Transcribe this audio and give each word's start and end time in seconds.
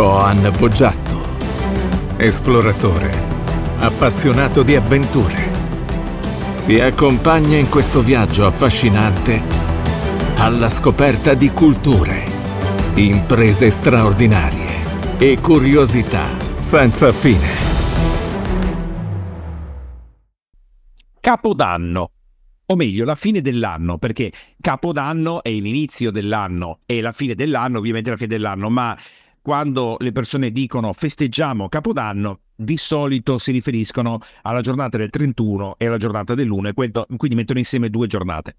Coan 0.00 0.50
Boggiatto, 0.58 1.36
esploratore, 2.16 3.12
appassionato 3.80 4.62
di 4.62 4.74
avventure. 4.74 5.52
Ti 6.64 6.80
accompagna 6.80 7.58
in 7.58 7.68
questo 7.68 8.00
viaggio 8.00 8.46
affascinante 8.46 9.42
alla 10.36 10.70
scoperta 10.70 11.34
di 11.34 11.50
culture, 11.50 12.24
imprese 12.94 13.70
straordinarie 13.70 15.18
e 15.18 15.38
curiosità 15.38 16.28
senza 16.60 17.12
fine. 17.12 17.48
Capodanno 21.20 22.10
o 22.70 22.76
meglio 22.76 23.04
la 23.04 23.16
fine 23.16 23.40
dell'anno, 23.40 23.98
perché 23.98 24.32
Capodanno 24.60 25.42
è 25.42 25.50
l'inizio 25.50 26.12
dell'anno 26.12 26.78
e 26.86 27.00
la 27.00 27.12
fine 27.12 27.34
dell'anno 27.34 27.78
ovviamente 27.78 28.08
è 28.08 28.12
la 28.12 28.16
fine 28.16 28.28
dell'anno, 28.28 28.70
ma 28.70 28.96
quando 29.42 29.96
le 29.98 30.12
persone 30.12 30.50
dicono 30.50 30.92
festeggiamo 30.92 31.68
Capodanno, 31.68 32.40
di 32.54 32.76
solito 32.76 33.38
si 33.38 33.52
riferiscono 33.52 34.18
alla 34.42 34.60
giornata 34.60 34.98
del 34.98 35.10
31 35.10 35.76
e 35.78 35.86
alla 35.86 35.96
giornata 35.96 36.34
dell'1, 36.34 36.72
quindi 37.16 37.36
mettono 37.36 37.58
insieme 37.58 37.88
due 37.88 38.06
giornate. 38.06 38.56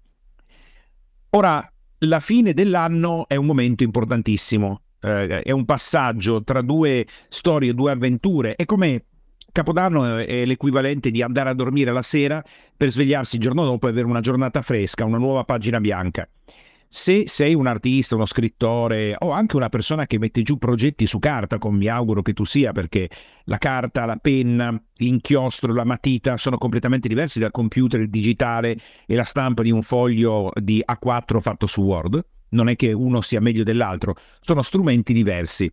Ora, 1.30 1.72
la 1.98 2.20
fine 2.20 2.52
dell'anno 2.52 3.28
è 3.28 3.36
un 3.36 3.46
momento 3.46 3.84
importantissimo, 3.84 4.82
eh, 5.00 5.42
è 5.42 5.50
un 5.52 5.64
passaggio 5.64 6.42
tra 6.42 6.62
due 6.62 7.06
storie, 7.28 7.74
due 7.74 7.92
avventure, 7.92 8.56
è 8.56 8.64
come 8.64 9.04
Capodanno 9.52 10.16
è 10.16 10.46
l'equivalente 10.46 11.10
di 11.10 11.20
andare 11.20 11.50
a 11.50 11.54
dormire 11.54 11.92
la 11.92 12.00
sera 12.00 12.42
per 12.74 12.90
svegliarsi 12.90 13.36
il 13.36 13.42
giorno 13.42 13.64
dopo 13.64 13.86
e 13.86 13.90
avere 13.90 14.06
una 14.06 14.20
giornata 14.20 14.62
fresca, 14.62 15.04
una 15.04 15.18
nuova 15.18 15.44
pagina 15.44 15.78
bianca 15.78 16.26
se 16.94 17.22
sei 17.24 17.54
un 17.54 17.66
artista, 17.66 18.16
uno 18.16 18.26
scrittore 18.26 19.16
o 19.18 19.30
anche 19.30 19.56
una 19.56 19.70
persona 19.70 20.06
che 20.06 20.18
mette 20.18 20.42
giù 20.42 20.58
progetti 20.58 21.06
su 21.06 21.18
carta, 21.18 21.56
come 21.56 21.78
mi 21.78 21.86
auguro 21.86 22.20
che 22.20 22.34
tu 22.34 22.44
sia, 22.44 22.72
perché 22.72 23.08
la 23.44 23.56
carta, 23.56 24.04
la 24.04 24.16
penna, 24.16 24.78
l'inchiostro, 24.96 25.72
la 25.72 25.84
matita 25.84 26.36
sono 26.36 26.58
completamente 26.58 27.08
diversi 27.08 27.38
dal 27.38 27.50
computer, 27.50 28.00
il 28.00 28.10
digitale 28.10 28.76
e 29.06 29.14
la 29.14 29.24
stampa 29.24 29.62
di 29.62 29.70
un 29.70 29.80
foglio 29.80 30.50
di 30.60 30.84
A4 30.86 31.40
fatto 31.40 31.66
su 31.66 31.80
Word. 31.80 32.22
Non 32.50 32.68
è 32.68 32.76
che 32.76 32.92
uno 32.92 33.22
sia 33.22 33.40
meglio 33.40 33.62
dell'altro, 33.62 34.14
sono 34.42 34.60
strumenti 34.60 35.14
diversi. 35.14 35.72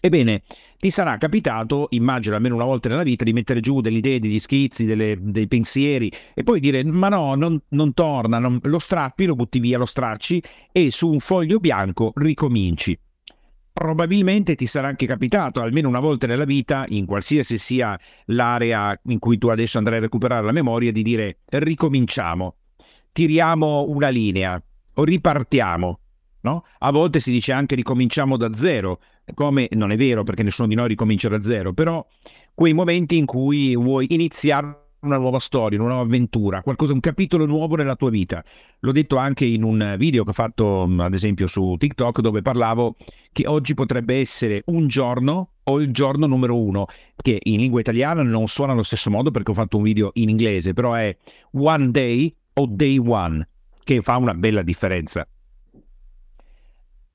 Ebbene, 0.00 0.42
ti 0.84 0.90
sarà 0.90 1.16
capitato, 1.16 1.86
immagino 1.92 2.34
almeno 2.34 2.56
una 2.56 2.66
volta 2.66 2.90
nella 2.90 3.04
vita, 3.04 3.24
di 3.24 3.32
mettere 3.32 3.60
giù 3.60 3.80
delle 3.80 3.96
idee, 3.96 4.20
degli 4.20 4.38
schizzi, 4.38 4.84
delle, 4.84 5.16
dei 5.18 5.48
pensieri 5.48 6.12
e 6.34 6.42
poi 6.42 6.60
dire 6.60 6.84
ma 6.84 7.08
no, 7.08 7.34
non, 7.36 7.58
non 7.68 7.94
torna, 7.94 8.38
non, 8.38 8.58
lo 8.62 8.78
strappi, 8.78 9.24
lo 9.24 9.34
butti 9.34 9.60
via, 9.60 9.78
lo 9.78 9.86
stracci 9.86 10.42
e 10.70 10.90
su 10.90 11.08
un 11.08 11.20
foglio 11.20 11.58
bianco 11.58 12.12
ricominci. 12.14 12.98
Probabilmente 13.72 14.56
ti 14.56 14.66
sarà 14.66 14.88
anche 14.88 15.06
capitato 15.06 15.62
almeno 15.62 15.88
una 15.88 16.00
volta 16.00 16.26
nella 16.26 16.44
vita, 16.44 16.84
in 16.88 17.06
qualsiasi 17.06 17.56
sia 17.56 17.98
l'area 18.26 18.94
in 19.04 19.18
cui 19.18 19.38
tu 19.38 19.48
adesso 19.48 19.78
andrai 19.78 19.96
a 19.96 20.02
recuperare 20.02 20.44
la 20.44 20.52
memoria, 20.52 20.92
di 20.92 21.02
dire 21.02 21.38
ricominciamo, 21.46 22.56
tiriamo 23.10 23.86
una 23.88 24.10
linea 24.10 24.62
o 24.96 25.02
ripartiamo. 25.02 26.00
No? 26.44 26.62
A 26.80 26.90
volte 26.90 27.20
si 27.20 27.30
dice 27.30 27.52
anche 27.52 27.74
ricominciamo 27.74 28.36
da 28.36 28.52
zero, 28.52 29.00
come 29.32 29.66
non 29.70 29.92
è 29.92 29.96
vero 29.96 30.24
perché 30.24 30.42
nessuno 30.42 30.68
di 30.68 30.74
noi 30.74 30.88
ricomincia 30.88 31.30
da 31.30 31.40
zero, 31.40 31.72
però 31.72 32.06
quei 32.52 32.74
momenti 32.74 33.16
in 33.16 33.24
cui 33.24 33.74
vuoi 33.74 34.06
iniziare 34.10 34.82
una 35.00 35.16
nuova 35.16 35.38
storia, 35.38 35.78
una 35.78 35.88
nuova 35.88 36.04
avventura, 36.04 36.62
qualcosa, 36.62 36.92
un 36.92 37.00
capitolo 37.00 37.46
nuovo 37.46 37.76
nella 37.76 37.96
tua 37.96 38.10
vita. 38.10 38.44
L'ho 38.80 38.92
detto 38.92 39.16
anche 39.16 39.46
in 39.46 39.62
un 39.62 39.96
video 39.98 40.22
che 40.22 40.30
ho 40.30 40.34
fatto, 40.34 40.82
ad 40.82 41.14
esempio, 41.14 41.46
su 41.46 41.76
TikTok, 41.78 42.20
dove 42.20 42.42
parlavo 42.42 42.96
che 43.32 43.46
oggi 43.46 43.72
potrebbe 43.72 44.18
essere 44.20 44.62
un 44.66 44.86
giorno 44.86 45.52
o 45.62 45.80
il 45.80 45.92
giorno 45.92 46.26
numero 46.26 46.60
uno, 46.60 46.84
che 47.16 47.38
in 47.42 47.60
lingua 47.60 47.80
italiana 47.80 48.22
non 48.22 48.48
suona 48.48 48.72
allo 48.72 48.82
stesso 48.82 49.08
modo 49.08 49.30
perché 49.30 49.50
ho 49.50 49.54
fatto 49.54 49.78
un 49.78 49.82
video 49.82 50.10
in 50.14 50.28
inglese, 50.28 50.74
però 50.74 50.92
è 50.92 51.16
one 51.52 51.90
day 51.90 52.34
o 52.54 52.66
day 52.68 52.98
one, 52.98 53.48
che 53.82 54.02
fa 54.02 54.18
una 54.18 54.34
bella 54.34 54.62
differenza. 54.62 55.26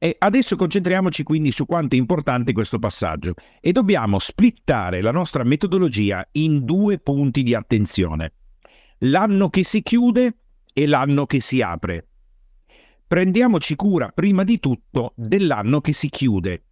E 0.01 0.15
adesso 0.17 0.55
concentriamoci 0.55 1.23
quindi 1.23 1.51
su 1.51 1.65
quanto 1.65 1.95
è 1.95 1.97
importante 1.97 2.53
questo 2.53 2.79
passaggio 2.79 3.33
e 3.59 3.73
dobbiamo 3.73 4.17
splittare 4.17 5.01
la 5.01 5.11
nostra 5.11 5.43
metodologia 5.43 6.25
in 6.33 6.63
due 6.63 6.99
punti 6.99 7.43
di 7.43 7.53
attenzione. 7.53 8.31
L'anno 8.99 9.49
che 9.49 9.65
si 9.65 9.81
chiude 9.81 10.37
e 10.71 10.87
l'anno 10.87 11.25
che 11.25 11.41
si 11.41 11.61
apre. 11.61 12.07
Prendiamoci 13.05 13.75
cura 13.75 14.07
prima 14.07 14.45
di 14.45 14.61
tutto 14.61 15.11
dell'anno 15.17 15.81
che 15.81 15.91
si 15.91 16.07
chiude. 16.07 16.63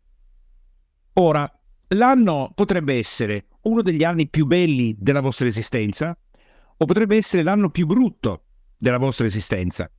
Ora, 1.14 1.52
l'anno 1.90 2.54
potrebbe 2.56 2.98
essere 2.98 3.48
uno 3.64 3.82
degli 3.82 4.06
anni 4.06 4.30
più 4.30 4.46
belli 4.46 4.96
della 4.98 5.20
vostra 5.20 5.48
esistenza 5.48 6.18
o 6.78 6.86
potrebbe 6.86 7.18
essere 7.18 7.44
l'anno 7.44 7.72
più 7.72 7.88
brutto 7.88 8.44
della 8.78 9.00
vostra 9.00 9.26
esistenza. 9.26 9.92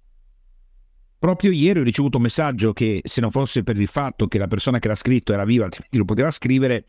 Proprio 1.19 1.51
ieri 1.51 1.81
ho 1.81 1.83
ricevuto 1.83 2.19
un 2.19 2.23
messaggio 2.23 2.73
che 2.73 3.01
se 3.03 3.21
non 3.21 3.31
fosse 3.31 3.65
per 3.65 3.79
il 3.79 3.89
fatto 3.89 4.29
che 4.29 4.39
la 4.39 4.47
persona 4.47 4.79
che 4.79 4.87
l'ha 4.87 4.95
scritto 4.95 5.33
era 5.33 5.45
viva, 5.45 5.65
altrimenti 5.65 5.99
lo 5.99 6.05
poteva 6.05 6.31
scrivere, 6.31 6.87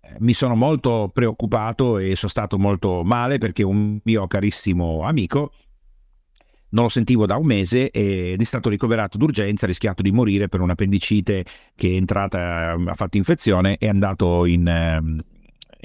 eh, 0.00 0.16
mi 0.20 0.32
sono 0.32 0.54
molto 0.54 1.10
preoccupato 1.12 1.98
e 1.98 2.16
sono 2.16 2.30
stato 2.30 2.58
molto 2.58 3.02
male 3.04 3.36
perché 3.36 3.62
un 3.62 4.00
mio 4.02 4.26
carissimo 4.26 5.02
amico 5.02 5.52
non 6.70 6.84
lo 6.84 6.88
sentivo 6.88 7.26
da 7.26 7.36
un 7.36 7.46
mese 7.46 7.90
ed 7.90 8.40
è 8.40 8.44
stato 8.44 8.68
ricoverato 8.68 9.18
d'urgenza, 9.18 9.64
ha 9.64 9.68
rischiato 9.68 10.02
di 10.02 10.12
morire 10.12 10.48
per 10.48 10.60
un'appendicite 10.60 11.44
che 11.74 11.88
è 11.88 11.94
entrata, 11.94 12.72
ha 12.72 12.94
fatto 12.94 13.16
infezione, 13.16 13.76
è 13.76 13.88
andato 13.88 14.46
in, 14.46 14.66
ehm, 14.66 15.20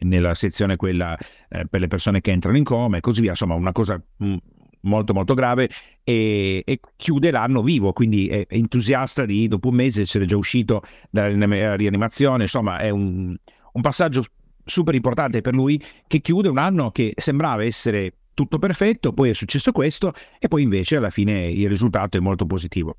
nella 0.04 0.34
sezione 0.34 0.76
quella 0.76 1.18
eh, 1.50 1.66
per 1.68 1.80
le 1.80 1.88
persone 1.88 2.22
che 2.22 2.32
entrano 2.32 2.58
in 2.58 2.64
coma 2.64 2.98
e 2.98 3.02
così 3.02 3.22
via, 3.22 3.32
insomma 3.32 3.56
una 3.56 3.72
cosa 3.72 4.02
mm, 4.24 4.36
molto 4.86 5.14
molto 5.14 5.34
grave 5.34 5.70
e, 6.04 6.64
e, 6.66 6.80
chiude 6.96 7.32
l'anno 7.32 7.62
vivo, 7.62 7.94
quindi 7.94 8.28
è 8.28 8.46
entusiasta 8.50 9.26
di 9.26 9.48
dopo 9.48 9.70
un 9.70 9.76
mese 9.76 10.04
essere 10.04 10.26
già 10.26 10.38
uscito 10.38 10.82
dalla 11.10 11.76
rianimazione, 11.76 12.44
insomma 12.44 12.78
è 12.78 12.90
un, 12.90 13.36
un 13.74 13.82
passaggio 13.82 14.24
super 14.64 14.96
importante 14.96 15.42
per 15.42 15.54
lui 15.54 15.82
che 16.08 16.20
chiude 16.20 16.50
un 16.50 16.58
anno 16.58 16.92
che 16.92 17.14
sembrava 17.16 17.64
essere 17.64 18.14
tutto 18.34 18.60
perfetto, 18.60 19.14
poi 19.14 19.30
è 19.30 19.34
successo 19.34 19.72
questo 19.72 20.14
e 20.40 20.48
poi 20.48 20.64
invece 20.64 20.98
alla 20.98 21.10
fine 21.10 21.48
il 21.48 21.68
risultato 21.70 22.18
è 22.18 22.20
molto 22.20 22.46
positivo. 22.46 22.98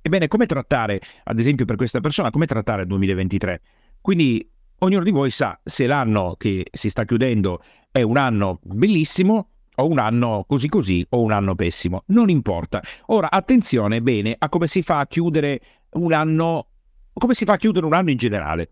Ebbene, 0.00 0.28
come 0.28 0.46
trattare, 0.46 1.00
ad 1.24 1.38
esempio 1.38 1.64
per 1.64 1.76
questa 1.76 2.00
persona, 2.00 2.30
come 2.30 2.46
trattare 2.46 2.82
il 2.82 2.88
2023? 2.88 3.60
Quindi 4.00 4.48
ognuno 4.78 5.02
di 5.02 5.10
voi 5.10 5.30
sa 5.30 5.58
se 5.64 5.86
l'anno 5.86 6.36
che 6.38 6.66
si 6.70 6.88
sta 6.88 7.04
chiudendo 7.04 7.60
è 7.90 8.02
un 8.02 8.16
anno 8.16 8.60
bellissimo 8.62 9.50
o 9.80 9.86
un 9.86 9.98
anno 9.98 10.44
così 10.46 10.68
così 10.68 11.04
o 11.10 11.22
un 11.22 11.32
anno 11.32 11.54
pessimo, 11.54 12.02
non 12.06 12.30
importa. 12.30 12.82
Ora 13.06 13.30
attenzione 13.30 14.02
bene 14.02 14.34
a 14.38 14.48
come 14.48 14.66
si 14.66 14.82
fa 14.82 15.00
a 15.00 15.06
chiudere 15.06 15.60
un 15.90 16.12
anno, 16.12 16.68
come 17.12 17.34
si 17.34 17.44
fa 17.44 17.54
a 17.54 17.56
chiudere 17.56 17.86
un 17.86 17.94
anno 17.94 18.10
in 18.10 18.16
generale. 18.16 18.70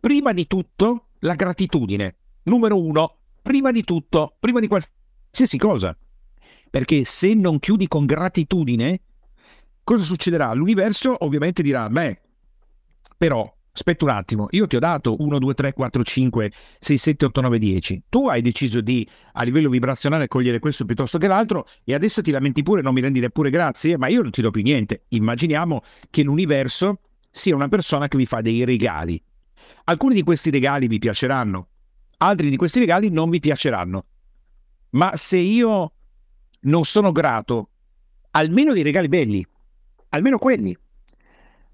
Prima 0.00 0.32
di 0.32 0.46
tutto 0.46 1.08
la 1.20 1.34
gratitudine, 1.34 2.16
numero 2.44 2.80
uno, 2.80 3.16
prima 3.40 3.70
di 3.70 3.84
tutto, 3.84 4.36
prima 4.38 4.60
di 4.60 4.68
qualsiasi 4.68 5.58
cosa. 5.58 5.96
Perché 6.70 7.04
se 7.04 7.34
non 7.34 7.58
chiudi 7.58 7.86
con 7.86 8.06
gratitudine, 8.06 9.00
cosa 9.84 10.02
succederà? 10.02 10.52
L'universo 10.54 11.14
ovviamente 11.24 11.62
dirà, 11.62 11.88
beh, 11.88 12.20
però 13.16 13.52
Aspetta 13.74 14.04
un 14.04 14.10
attimo, 14.10 14.48
io 14.50 14.66
ti 14.66 14.76
ho 14.76 14.78
dato 14.78 15.16
1, 15.18 15.38
2, 15.38 15.54
3, 15.54 15.72
4, 15.72 16.04
5, 16.04 16.52
6, 16.78 16.98
7, 16.98 17.24
8, 17.24 17.40
9, 17.40 17.58
10. 17.58 18.02
Tu 18.10 18.28
hai 18.28 18.42
deciso 18.42 18.82
di 18.82 19.08
a 19.32 19.42
livello 19.44 19.70
vibrazionale 19.70 20.28
cogliere 20.28 20.58
questo 20.58 20.84
piuttosto 20.84 21.16
che 21.16 21.26
l'altro 21.26 21.66
e 21.82 21.94
adesso 21.94 22.20
ti 22.20 22.30
lamenti 22.30 22.62
pure, 22.62 22.82
non 22.82 22.92
mi 22.92 23.00
rendi 23.00 23.18
neppure 23.18 23.48
grazie, 23.48 23.96
ma 23.96 24.08
io 24.08 24.20
non 24.20 24.30
ti 24.30 24.42
do 24.42 24.50
più 24.50 24.60
niente. 24.60 25.04
Immaginiamo 25.08 25.82
che 26.10 26.22
l'universo 26.22 27.00
sia 27.30 27.54
una 27.54 27.68
persona 27.68 28.08
che 28.08 28.18
vi 28.18 28.26
fa 28.26 28.42
dei 28.42 28.62
regali. 28.66 29.20
Alcuni 29.84 30.16
di 30.16 30.22
questi 30.22 30.50
regali 30.50 30.86
vi 30.86 30.98
piaceranno, 30.98 31.68
altri 32.18 32.50
di 32.50 32.56
questi 32.56 32.78
regali 32.78 33.08
non 33.08 33.30
vi 33.30 33.40
piaceranno. 33.40 34.04
Ma 34.90 35.16
se 35.16 35.38
io 35.38 35.92
non 36.60 36.84
sono 36.84 37.10
grato 37.10 37.70
almeno 38.32 38.74
dei 38.74 38.82
regali 38.82 39.08
belli, 39.08 39.46
almeno 40.10 40.36
quelli, 40.36 40.76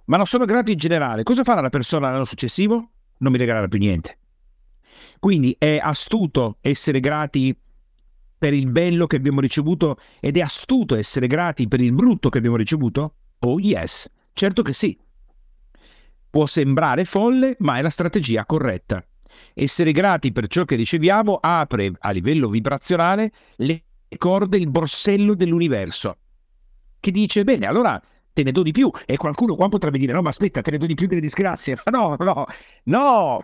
ma 0.08 0.16
non 0.16 0.26
sono 0.26 0.46
grato 0.46 0.70
in 0.70 0.76
generale, 0.78 1.22
cosa 1.22 1.44
farà 1.44 1.60
la 1.60 1.68
persona 1.68 2.10
l'anno 2.10 2.24
successivo? 2.24 2.90
Non 3.18 3.30
mi 3.30 3.38
regalerà 3.38 3.68
più 3.68 3.78
niente. 3.78 4.18
Quindi 5.18 5.54
è 5.58 5.78
astuto 5.82 6.56
essere 6.60 6.98
grati 6.98 7.56
per 8.38 8.54
il 8.54 8.70
bello 8.70 9.06
che 9.06 9.16
abbiamo 9.16 9.40
ricevuto 9.40 9.98
ed 10.20 10.38
è 10.38 10.40
astuto 10.40 10.94
essere 10.94 11.26
grati 11.26 11.68
per 11.68 11.80
il 11.80 11.92
brutto 11.92 12.30
che 12.30 12.38
abbiamo 12.38 12.56
ricevuto? 12.56 13.14
Oh 13.40 13.60
yes, 13.60 14.08
certo 14.32 14.62
che 14.62 14.72
sì. 14.72 14.98
Può 16.30 16.46
sembrare 16.46 17.04
folle, 17.04 17.56
ma 17.60 17.76
è 17.76 17.82
la 17.82 17.90
strategia 17.90 18.46
corretta. 18.46 19.04
Essere 19.52 19.92
grati 19.92 20.32
per 20.32 20.46
ciò 20.46 20.64
che 20.64 20.76
riceviamo 20.76 21.34
apre 21.34 21.92
a 21.98 22.10
livello 22.12 22.48
vibrazionale 22.48 23.30
le 23.56 23.82
corde, 24.16 24.56
il 24.56 24.70
borsello 24.70 25.34
dell'universo, 25.34 26.16
che 26.98 27.10
dice, 27.10 27.44
bene, 27.44 27.66
allora 27.66 28.00
te 28.38 28.44
ne 28.44 28.52
do 28.52 28.62
di 28.62 28.72
più. 28.72 28.88
E 29.04 29.16
qualcuno 29.16 29.56
qua 29.56 29.68
potrebbe 29.68 29.98
dire: 29.98 30.12
no, 30.12 30.22
ma 30.22 30.28
aspetta, 30.28 30.62
te 30.62 30.70
ne 30.70 30.78
do 30.78 30.86
di 30.86 30.94
più 30.94 31.06
delle 31.06 31.20
disgrazie. 31.20 31.76
No, 31.90 32.16
no, 32.18 32.44
no. 32.84 33.40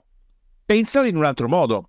Pensalo 0.64 1.08
in 1.08 1.16
un 1.16 1.24
altro 1.24 1.48
modo. 1.48 1.88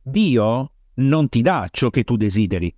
Dio 0.00 0.72
non 0.94 1.28
ti 1.28 1.42
dà 1.42 1.68
ciò 1.70 1.90
che 1.90 2.04
tu 2.04 2.16
desideri. 2.16 2.74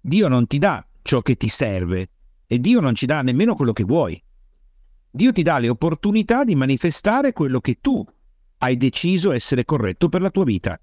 Dio 0.00 0.28
non 0.28 0.46
ti 0.46 0.58
dà 0.58 0.86
ciò 1.02 1.20
che 1.20 1.36
ti 1.36 1.48
serve 1.48 2.08
e 2.46 2.58
Dio 2.58 2.80
non 2.80 2.94
ci 2.94 3.04
dà 3.04 3.20
nemmeno 3.20 3.54
quello 3.54 3.72
che 3.72 3.84
vuoi. 3.84 4.20
Dio 5.10 5.32
ti 5.32 5.42
dà 5.42 5.58
le 5.58 5.68
opportunità 5.68 6.44
di 6.44 6.54
manifestare 6.54 7.32
quello 7.32 7.60
che 7.60 7.78
tu 7.80 8.04
hai 8.58 8.76
deciso 8.76 9.32
essere 9.32 9.64
corretto 9.64 10.08
per 10.08 10.22
la 10.22 10.30
tua 10.30 10.44
vita. 10.44 10.80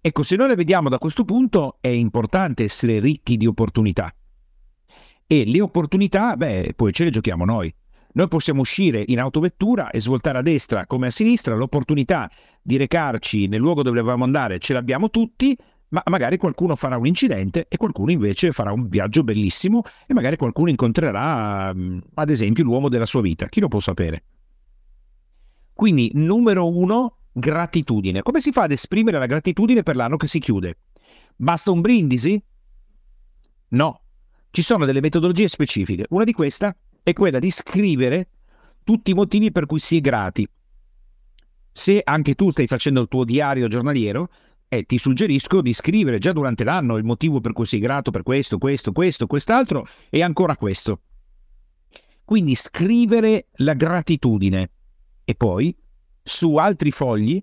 Ecco, 0.00 0.22
se 0.22 0.36
noi 0.36 0.48
le 0.48 0.54
vediamo 0.54 0.88
da 0.88 0.98
questo 0.98 1.24
punto, 1.24 1.78
è 1.80 1.88
importante 1.88 2.64
essere 2.64 3.00
ricchi 3.00 3.36
di 3.36 3.46
opportunità. 3.46 4.14
E 5.32 5.46
le 5.46 5.62
opportunità, 5.62 6.36
beh, 6.36 6.74
poi 6.76 6.92
ce 6.92 7.04
le 7.04 7.10
giochiamo 7.10 7.46
noi. 7.46 7.74
Noi 8.12 8.28
possiamo 8.28 8.60
uscire 8.60 9.02
in 9.06 9.18
autovettura 9.18 9.88
e 9.88 9.98
svoltare 9.98 10.36
a 10.36 10.42
destra 10.42 10.84
come 10.84 11.06
a 11.06 11.10
sinistra, 11.10 11.54
l'opportunità 11.54 12.30
di 12.60 12.76
recarci 12.76 13.46
nel 13.46 13.60
luogo 13.60 13.82
dove 13.82 13.98
volevamo 14.00 14.24
andare 14.24 14.58
ce 14.58 14.74
l'abbiamo 14.74 15.08
tutti, 15.08 15.56
ma 15.88 16.02
magari 16.10 16.36
qualcuno 16.36 16.76
farà 16.76 16.98
un 16.98 17.06
incidente 17.06 17.64
e 17.70 17.78
qualcuno 17.78 18.10
invece 18.10 18.52
farà 18.52 18.72
un 18.72 18.88
viaggio 18.88 19.24
bellissimo 19.24 19.80
e 20.06 20.12
magari 20.12 20.36
qualcuno 20.36 20.68
incontrerà, 20.68 21.68
ad 21.68 22.28
esempio, 22.28 22.64
l'uomo 22.64 22.90
della 22.90 23.06
sua 23.06 23.22
vita. 23.22 23.46
Chi 23.46 23.60
lo 23.60 23.68
può 23.68 23.80
sapere? 23.80 24.24
Quindi, 25.72 26.10
numero 26.12 26.68
uno, 26.68 27.20
gratitudine. 27.32 28.20
Come 28.20 28.42
si 28.42 28.52
fa 28.52 28.64
ad 28.64 28.72
esprimere 28.72 29.16
la 29.18 29.24
gratitudine 29.24 29.82
per 29.82 29.96
l'anno 29.96 30.18
che 30.18 30.26
si 30.26 30.40
chiude? 30.40 30.76
Basta 31.34 31.70
un 31.70 31.80
brindisi? 31.80 32.44
No. 33.68 34.01
Ci 34.54 34.60
sono 34.60 34.84
delle 34.84 35.00
metodologie 35.00 35.48
specifiche. 35.48 36.04
Una 36.10 36.24
di 36.24 36.34
queste 36.34 36.76
è 37.02 37.14
quella 37.14 37.38
di 37.38 37.50
scrivere 37.50 38.28
tutti 38.84 39.12
i 39.12 39.14
motivi 39.14 39.50
per 39.50 39.64
cui 39.64 39.78
si 39.78 39.96
è 39.96 40.00
grati. 40.02 40.46
Se 41.72 42.02
anche 42.04 42.34
tu 42.34 42.50
stai 42.50 42.66
facendo 42.66 43.00
il 43.00 43.08
tuo 43.08 43.24
diario 43.24 43.66
giornaliero, 43.66 44.28
eh, 44.68 44.82
ti 44.84 44.98
suggerisco 44.98 45.62
di 45.62 45.72
scrivere 45.72 46.18
già 46.18 46.32
durante 46.32 46.64
l'anno 46.64 46.98
il 46.98 47.04
motivo 47.04 47.40
per 47.40 47.54
cui 47.54 47.64
sei 47.64 47.80
grato 47.80 48.10
per 48.10 48.22
questo, 48.22 48.58
questo, 48.58 48.92
questo, 48.92 49.26
quest'altro 49.26 49.86
e 50.10 50.22
ancora 50.22 50.54
questo. 50.54 51.00
Quindi 52.22 52.54
scrivere 52.54 53.46
la 53.56 53.72
gratitudine 53.72 54.70
e 55.24 55.34
poi 55.34 55.74
su 56.22 56.56
altri 56.56 56.90
fogli 56.90 57.40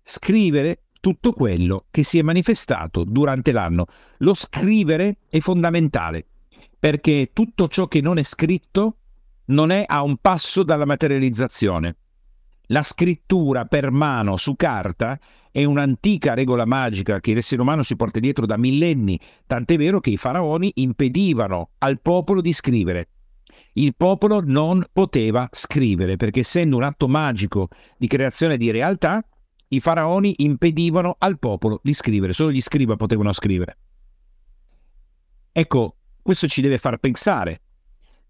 scrivere 0.00 0.84
tutto 1.00 1.32
quello 1.32 1.86
che 1.90 2.04
si 2.04 2.20
è 2.20 2.22
manifestato 2.22 3.02
durante 3.02 3.50
l'anno. 3.50 3.86
Lo 4.18 4.34
scrivere 4.34 5.18
è 5.28 5.40
fondamentale 5.40 6.26
perché 6.82 7.30
tutto 7.32 7.68
ciò 7.68 7.86
che 7.86 8.00
non 8.00 8.18
è 8.18 8.24
scritto 8.24 8.96
non 9.46 9.70
è 9.70 9.84
a 9.86 10.02
un 10.02 10.16
passo 10.16 10.64
dalla 10.64 10.84
materializzazione. 10.84 11.96
La 12.66 12.82
scrittura 12.82 13.66
per 13.66 13.92
mano 13.92 14.36
su 14.36 14.56
carta 14.56 15.16
è 15.52 15.62
un'antica 15.62 16.34
regola 16.34 16.66
magica 16.66 17.20
che 17.20 17.34
l'essere 17.34 17.62
umano 17.62 17.82
si 17.82 17.94
porta 17.94 18.18
dietro 18.18 18.46
da 18.46 18.56
millenni, 18.56 19.16
tant'è 19.46 19.76
vero 19.76 20.00
che 20.00 20.10
i 20.10 20.16
faraoni 20.16 20.72
impedivano 20.74 21.70
al 21.78 22.00
popolo 22.00 22.40
di 22.40 22.52
scrivere. 22.52 23.10
Il 23.74 23.94
popolo 23.96 24.40
non 24.44 24.84
poteva 24.92 25.48
scrivere 25.52 26.16
perché 26.16 26.40
essendo 26.40 26.74
un 26.74 26.82
atto 26.82 27.06
magico 27.06 27.68
di 27.96 28.08
creazione 28.08 28.56
di 28.56 28.72
realtà, 28.72 29.24
i 29.68 29.78
faraoni 29.78 30.34
impedivano 30.38 31.14
al 31.16 31.38
popolo 31.38 31.78
di 31.80 31.94
scrivere, 31.94 32.32
solo 32.32 32.50
gli 32.50 32.60
scriba 32.60 32.96
potevano 32.96 33.30
scrivere. 33.30 33.78
Ecco, 35.52 35.98
questo 36.22 36.46
ci 36.46 36.60
deve 36.60 36.78
far 36.78 36.98
pensare 36.98 37.60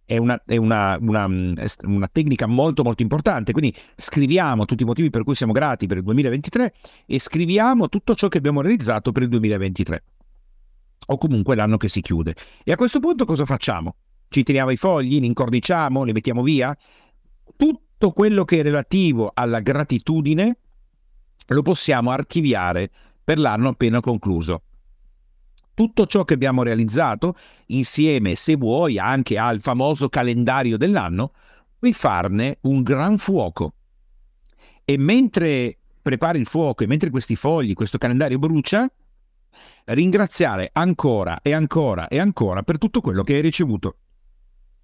è, 0.04 0.16
una, 0.16 0.40
è 0.44 0.56
una, 0.56 0.98
una, 1.00 1.26
una, 1.26 2.08
tecnica 2.10 2.46
molto 2.46 2.82
molto 2.82 3.02
importante. 3.02 3.52
Quindi 3.52 3.74
scriviamo 3.96 4.64
tutti 4.64 4.82
i 4.82 4.86
motivi 4.86 5.10
per 5.10 5.24
cui 5.24 5.34
siamo 5.34 5.52
grati 5.52 5.86
per 5.86 5.98
il 5.98 6.02
2023 6.02 6.74
e 7.06 7.18
scriviamo 7.18 7.88
tutto 7.88 8.14
ciò 8.14 8.28
che 8.28 8.38
abbiamo 8.38 8.60
realizzato 8.60 9.12
per 9.12 9.22
il 9.22 9.28
2023 9.28 10.04
o 11.06 11.18
comunque 11.18 11.56
l'anno 11.56 11.76
che 11.76 11.88
si 11.88 12.00
chiude. 12.00 12.34
E 12.64 12.72
a 12.72 12.76
questo 12.76 13.00
punto 13.00 13.24
cosa 13.24 13.44
facciamo? 13.44 13.96
Ci 14.28 14.42
tiriamo 14.42 14.70
i 14.70 14.76
fogli, 14.76 15.18
li 15.18 15.26
incorniciamo, 15.26 16.04
li 16.04 16.12
mettiamo 16.12 16.42
via? 16.42 16.76
Tutto 17.56 18.12
quello 18.12 18.44
che 18.44 18.60
è 18.60 18.62
relativo 18.62 19.30
alla 19.34 19.60
gratitudine 19.60 20.56
lo 21.46 21.62
possiamo 21.62 22.10
archiviare 22.10 22.90
per 23.22 23.38
l'anno 23.38 23.68
appena 23.68 24.00
concluso 24.00 24.62
tutto 25.74 26.06
ciò 26.06 26.24
che 26.24 26.34
abbiamo 26.34 26.62
realizzato, 26.62 27.36
insieme, 27.66 28.34
se 28.34 28.56
vuoi, 28.56 28.98
anche 28.98 29.38
al 29.38 29.60
famoso 29.60 30.08
calendario 30.08 30.76
dell'anno, 30.76 31.32
puoi 31.78 31.92
farne 31.92 32.58
un 32.62 32.82
gran 32.82 33.18
fuoco. 33.18 33.74
E 34.84 34.98
mentre 34.98 35.78
prepari 36.02 36.38
il 36.38 36.46
fuoco 36.46 36.82
e 36.82 36.86
mentre 36.86 37.10
questi 37.10 37.36
fogli, 37.36 37.74
questo 37.74 37.98
calendario 37.98 38.38
brucia, 38.38 38.90
ringraziare 39.84 40.70
ancora 40.72 41.40
e 41.42 41.52
ancora 41.52 42.08
e 42.08 42.18
ancora 42.18 42.62
per 42.62 42.78
tutto 42.78 43.00
quello 43.00 43.22
che 43.22 43.34
hai 43.34 43.40
ricevuto. 43.40 43.96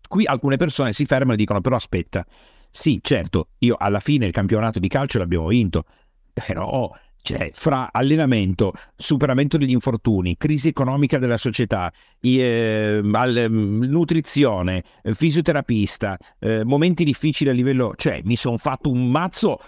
Qui 0.06 0.24
alcune 0.24 0.56
persone 0.56 0.92
si 0.92 1.04
fermano 1.04 1.34
e 1.34 1.36
dicono 1.36 1.60
però 1.60 1.76
aspetta, 1.76 2.24
sì 2.70 3.00
certo, 3.02 3.50
io 3.58 3.76
alla 3.78 4.00
fine 4.00 4.26
il 4.26 4.32
campionato 4.32 4.78
di 4.78 4.88
calcio 4.88 5.18
l'abbiamo 5.18 5.48
vinto, 5.48 5.84
però 6.32 6.90
cioè, 7.22 7.50
fra 7.52 7.90
allenamento, 7.92 8.72
superamento 8.96 9.58
degli 9.58 9.72
infortuni, 9.72 10.36
crisi 10.36 10.68
economica 10.68 11.18
della 11.18 11.36
società, 11.36 11.92
eh, 12.20 13.00
al, 13.12 13.46
nutrizione, 13.50 14.82
fisioterapista, 15.02 16.16
eh, 16.38 16.64
momenti 16.64 17.04
difficili 17.04 17.50
a 17.50 17.52
livello... 17.52 17.94
cioè, 17.96 18.20
mi 18.24 18.36
sono 18.36 18.56
fatto 18.56 18.90
un 18.90 19.10
mazzo 19.10 19.60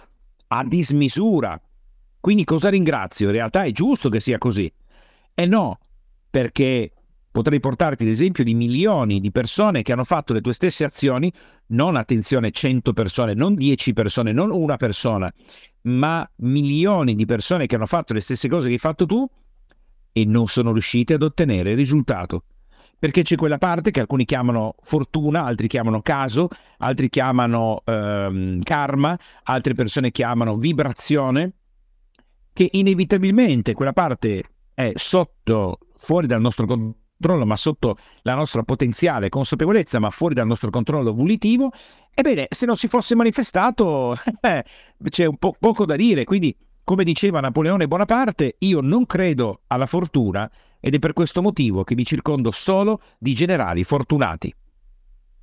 a 0.48 0.64
dismisura. 0.64 1.60
Quindi 2.20 2.44
cosa 2.44 2.68
ringrazio? 2.68 3.26
In 3.26 3.32
realtà 3.32 3.62
è 3.64 3.70
giusto 3.72 4.08
che 4.08 4.20
sia 4.20 4.38
così. 4.38 4.70
E 5.34 5.46
no, 5.46 5.78
perché 6.30 6.92
potrei 7.30 7.60
portarti 7.60 8.04
l'esempio 8.04 8.42
di 8.42 8.54
milioni 8.54 9.20
di 9.20 9.30
persone 9.30 9.82
che 9.82 9.92
hanno 9.92 10.04
fatto 10.04 10.32
le 10.32 10.40
tue 10.40 10.52
stesse 10.52 10.84
azioni, 10.84 11.32
non 11.68 11.96
attenzione 11.96 12.50
100 12.50 12.92
persone, 12.92 13.34
non 13.34 13.54
10 13.54 13.92
persone, 13.92 14.32
non 14.32 14.50
una 14.50 14.76
persona, 14.76 15.32
ma 15.82 16.28
milioni 16.36 17.14
di 17.14 17.24
persone 17.24 17.66
che 17.66 17.76
hanno 17.76 17.86
fatto 17.86 18.12
le 18.12 18.20
stesse 18.20 18.48
cose 18.48 18.66
che 18.66 18.74
hai 18.74 18.78
fatto 18.78 19.06
tu 19.06 19.28
e 20.12 20.24
non 20.24 20.46
sono 20.46 20.72
riuscite 20.72 21.14
ad 21.14 21.22
ottenere 21.22 21.70
il 21.70 21.76
risultato. 21.76 22.44
Perché 22.98 23.22
c'è 23.22 23.36
quella 23.36 23.56
parte 23.56 23.90
che 23.90 24.00
alcuni 24.00 24.26
chiamano 24.26 24.74
fortuna, 24.82 25.44
altri 25.44 25.68
chiamano 25.68 26.02
caso, 26.02 26.48
altri 26.78 27.08
chiamano 27.08 27.82
ehm, 27.84 28.60
karma, 28.60 29.16
altre 29.44 29.72
persone 29.72 30.10
chiamano 30.10 30.56
vibrazione, 30.56 31.52
che 32.52 32.68
inevitabilmente 32.72 33.72
quella 33.72 33.94
parte 33.94 34.42
è 34.74 34.92
sotto, 34.96 35.78
fuori 35.96 36.26
dal 36.26 36.42
nostro 36.42 36.66
controllo 36.66 36.99
controllo, 37.20 37.44
ma 37.44 37.56
sotto 37.56 37.96
la 38.22 38.34
nostra 38.34 38.62
potenziale 38.62 39.28
consapevolezza, 39.28 39.98
ma 39.98 40.10
fuori 40.10 40.34
dal 40.34 40.46
nostro 40.46 40.70
controllo 40.70 41.12
volitivo, 41.12 41.70
ebbene, 42.14 42.46
se 42.48 42.64
non 42.64 42.76
si 42.76 42.88
fosse 42.88 43.14
manifestato, 43.14 44.14
eh, 44.40 44.64
c'è 45.08 45.26
un 45.26 45.36
po- 45.36 45.54
poco 45.58 45.84
da 45.84 45.96
dire. 45.96 46.24
Quindi, 46.24 46.56
come 46.82 47.04
diceva 47.04 47.40
Napoleone 47.40 47.86
Bonaparte, 47.86 48.56
io 48.60 48.80
non 48.80 49.04
credo 49.04 49.60
alla 49.66 49.86
fortuna 49.86 50.50
ed 50.80 50.94
è 50.94 50.98
per 50.98 51.12
questo 51.12 51.42
motivo 51.42 51.84
che 51.84 51.94
mi 51.94 52.04
circondo 52.04 52.50
solo 52.50 53.02
di 53.18 53.34
generali 53.34 53.84
fortunati. 53.84 54.52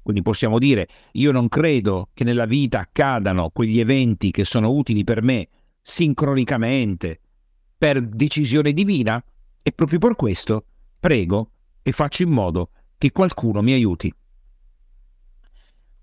Quindi 0.01 0.24
possiamo 0.24 0.57
dire, 0.57 0.88
io 1.13 1.31
non 1.31 1.48
credo 1.48 2.10
che 2.13 2.24
nella 2.24 2.46
vita 2.46 2.79
accadano 2.79 3.50
quegli 3.50 3.79
eventi 3.79 4.31
che 4.31 4.46
sono 4.46 4.72
utili 4.72 5.03
per 5.03 5.22
me 5.22 5.48
sincronicamente, 5.81 7.19
per 7.77 8.01
decisione 8.01 8.72
divina, 8.72 9.24
e 9.62 9.72
proprio 9.74 10.00
per 10.00 10.15
questo 10.15 10.63
prego 11.00 11.51
e 11.88 11.94
faccio 11.94 12.24
in 12.24 12.32
modo 12.32 12.72
che 12.98 13.13
qualcuno 13.13 13.62
mi 13.62 13.72
aiuti. 13.72 14.13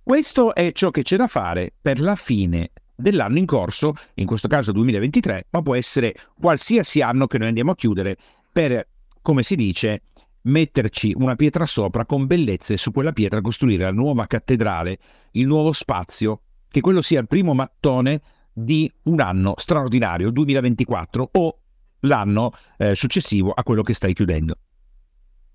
Questo 0.02 0.54
è 0.54 0.72
ciò 0.72 0.90
che 0.90 1.02
c'è 1.02 1.18
da 1.18 1.26
fare 1.26 1.74
per 1.78 2.00
la 2.00 2.14
fine 2.14 2.70
dell'anno 2.94 3.36
in 3.36 3.44
corso, 3.44 3.92
in 4.14 4.24
questo 4.24 4.48
caso 4.48 4.72
2023, 4.72 5.48
ma 5.50 5.60
può 5.60 5.74
essere 5.74 6.14
qualsiasi 6.40 7.02
anno 7.02 7.26
che 7.26 7.36
noi 7.36 7.48
andiamo 7.48 7.72
a 7.72 7.74
chiudere 7.74 8.16
per, 8.50 8.88
come 9.20 9.42
si 9.42 9.56
dice, 9.56 10.04
metterci 10.42 11.12
una 11.18 11.36
pietra 11.36 11.66
sopra 11.66 12.06
con 12.06 12.24
bellezze 12.24 12.78
su 12.78 12.90
quella 12.90 13.12
pietra 13.12 13.42
costruire 13.42 13.84
la 13.84 13.92
nuova 13.92 14.26
cattedrale, 14.26 14.98
il 15.32 15.46
nuovo 15.46 15.72
spazio, 15.72 16.40
che 16.70 16.80
quello 16.80 17.02
sia 17.02 17.20
il 17.20 17.26
primo 17.26 17.52
mattone 17.52 18.22
di 18.54 18.90
un 19.02 19.20
anno 19.20 19.52
straordinario, 19.58 20.30
2024 20.30 21.28
o 21.32 21.58
l'anno 22.00 22.52
eh, 22.78 22.94
successivo 22.94 23.52
a 23.52 23.62
quello 23.62 23.82
che 23.82 23.92
stai 23.92 24.14
chiudendo. 24.14 24.56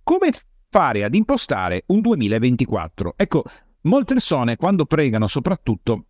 Come 0.09 0.31
fare 0.71 1.03
ad 1.03 1.13
impostare 1.13 1.83
un 1.85 2.01
2024? 2.01 3.13
Ecco, 3.15 3.43
molte 3.81 4.15
persone 4.15 4.55
quando 4.55 4.85
pregano 4.85 5.27
soprattutto 5.27 6.05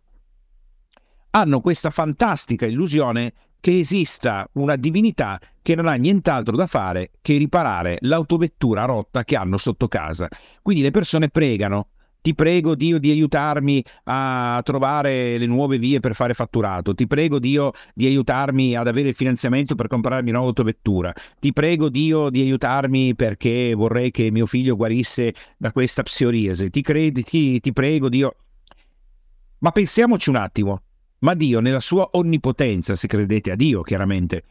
hanno 1.32 1.60
questa 1.60 1.90
fantastica 1.90 2.64
illusione 2.64 3.34
che 3.60 3.78
esista 3.78 4.48
una 4.54 4.76
divinità 4.76 5.38
che 5.60 5.74
non 5.74 5.86
ha 5.86 5.96
nient'altro 5.96 6.56
da 6.56 6.66
fare 6.66 7.10
che 7.20 7.36
riparare 7.36 7.98
l'autovettura 8.00 8.86
rotta 8.86 9.22
che 9.22 9.36
hanno 9.36 9.58
sotto 9.58 9.86
casa. 9.86 10.28
Quindi 10.62 10.80
le 10.80 10.92
persone 10.92 11.28
pregano 11.28 11.88
Ti 12.20 12.34
prego 12.34 12.74
Dio 12.74 12.98
di 12.98 13.10
aiutarmi 13.10 13.82
a 14.04 14.60
trovare 14.64 15.38
le 15.38 15.46
nuove 15.46 15.78
vie 15.78 16.00
per 16.00 16.14
fare 16.14 16.34
fatturato. 16.34 16.94
Ti 16.94 17.06
prego 17.06 17.38
Dio 17.38 17.72
di 17.94 18.06
aiutarmi 18.06 18.74
ad 18.74 18.88
avere 18.88 19.08
il 19.08 19.14
finanziamento 19.14 19.74
per 19.74 19.86
comprarmi 19.86 20.30
una 20.30 20.38
autovettura. 20.38 21.12
Ti 21.38 21.52
prego 21.52 21.88
Dio 21.88 22.28
di 22.28 22.40
aiutarmi 22.40 23.14
perché 23.14 23.74
vorrei 23.74 24.10
che 24.10 24.30
mio 24.30 24.46
figlio 24.46 24.76
guarisse 24.76 25.34
da 25.56 25.72
questa 25.72 26.02
psoriasi. 26.02 26.70
Ti, 26.70 26.82
credi, 26.82 27.22
ti, 27.22 27.60
ti 27.60 27.72
prego 27.72 28.08
Dio. 28.08 28.36
Ma 29.58 29.70
pensiamoci 29.72 30.28
un 30.28 30.36
attimo. 30.36 30.82
Ma 31.20 31.34
Dio, 31.34 31.60
nella 31.60 31.80
sua 31.80 32.08
onnipotenza, 32.12 32.94
se 32.94 33.06
credete 33.06 33.50
a 33.50 33.56
Dio 33.56 33.82
chiaramente, 33.82 34.44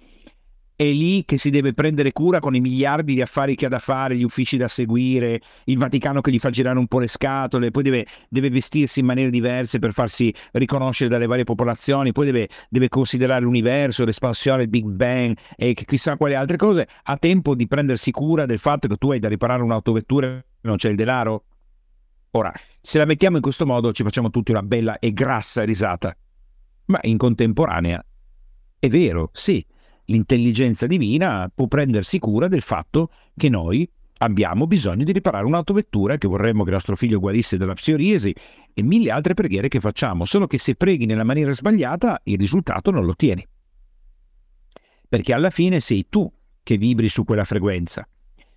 è 0.79 0.85
lì 0.85 1.25
che 1.25 1.37
si 1.37 1.49
deve 1.49 1.73
prendere 1.73 2.13
cura 2.13 2.39
con 2.39 2.55
i 2.55 2.61
miliardi 2.61 3.13
di 3.13 3.21
affari 3.21 3.53
che 3.55 3.65
ha 3.65 3.67
da 3.69 3.79
fare, 3.79 4.15
gli 4.15 4.23
uffici 4.23 4.55
da 4.55 4.69
seguire, 4.69 5.41
il 5.65 5.77
Vaticano 5.77 6.21
che 6.21 6.31
gli 6.31 6.39
fa 6.39 6.49
girare 6.49 6.79
un 6.79 6.87
po' 6.87 6.99
le 6.99 7.07
scatole, 7.07 7.69
poi 7.69 7.83
deve, 7.83 8.05
deve 8.29 8.49
vestirsi 8.49 9.01
in 9.01 9.05
maniere 9.05 9.29
diverse 9.29 9.77
per 9.77 9.91
farsi 9.91 10.33
riconoscere 10.53 11.09
dalle 11.09 11.25
varie 11.25 11.43
popolazioni, 11.43 12.13
poi 12.13 12.27
deve, 12.27 12.47
deve 12.69 12.87
considerare 12.87 13.43
l'universo, 13.43 14.05
l'espansione, 14.05 14.61
il 14.61 14.69
Big 14.69 14.85
Bang 14.85 15.35
e 15.57 15.73
chissà 15.73 16.15
quali 16.15 16.33
altre 16.33 16.55
cose. 16.55 16.87
Ha 17.03 17.17
tempo 17.17 17.55
di 17.55 17.67
prendersi 17.67 18.11
cura 18.11 18.45
del 18.45 18.57
fatto 18.57 18.87
che 18.87 18.95
tu 18.95 19.11
hai 19.11 19.19
da 19.19 19.27
riparare 19.27 19.61
un'autovettura 19.61 20.27
e 20.27 20.43
non 20.61 20.77
c'è 20.77 20.87
il 20.87 20.95
denaro? 20.95 21.43
Ora, 22.31 22.53
se 22.79 22.97
la 22.99 23.05
mettiamo 23.05 23.35
in 23.35 23.41
questo 23.41 23.65
modo 23.65 23.91
ci 23.91 24.03
facciamo 24.03 24.29
tutti 24.29 24.51
una 24.51 24.63
bella 24.63 24.97
e 24.99 25.11
grassa 25.11 25.63
risata. 25.63 26.15
Ma 26.85 26.99
in 27.01 27.17
contemporanea 27.17 28.01
è 28.79 28.87
vero, 28.87 29.29
sì 29.33 29.61
l'intelligenza 30.09 30.85
divina 30.87 31.49
può 31.53 31.67
prendersi 31.67 32.19
cura 32.19 32.47
del 32.47 32.61
fatto 32.61 33.11
che 33.35 33.49
noi 33.49 33.89
abbiamo 34.21 34.67
bisogno 34.67 35.03
di 35.03 35.13
riparare 35.13 35.45
un'autovettura 35.45 36.17
che 36.17 36.27
vorremmo 36.27 36.63
che 36.63 36.71
nostro 36.71 36.95
figlio 36.95 37.19
guarisse 37.19 37.57
dalla 37.57 37.73
psoriasi 37.73 38.35
e 38.73 38.83
mille 38.83 39.11
altre 39.11 39.33
preghiere 39.33 39.69
che 39.69 39.79
facciamo, 39.79 40.25
solo 40.25 40.45
che 40.45 40.57
se 40.57 40.75
preghi 40.75 41.05
nella 41.05 41.23
maniera 41.23 41.51
sbagliata 41.51 42.19
il 42.23 42.37
risultato 42.37 42.91
non 42.91 43.05
lo 43.05 43.11
ottieni. 43.11 43.45
Perché 45.07 45.33
alla 45.33 45.49
fine 45.49 45.79
sei 45.79 46.07
tu 46.09 46.31
che 46.61 46.77
vibri 46.77 47.07
su 47.07 47.23
quella 47.23 47.45
frequenza, 47.45 48.07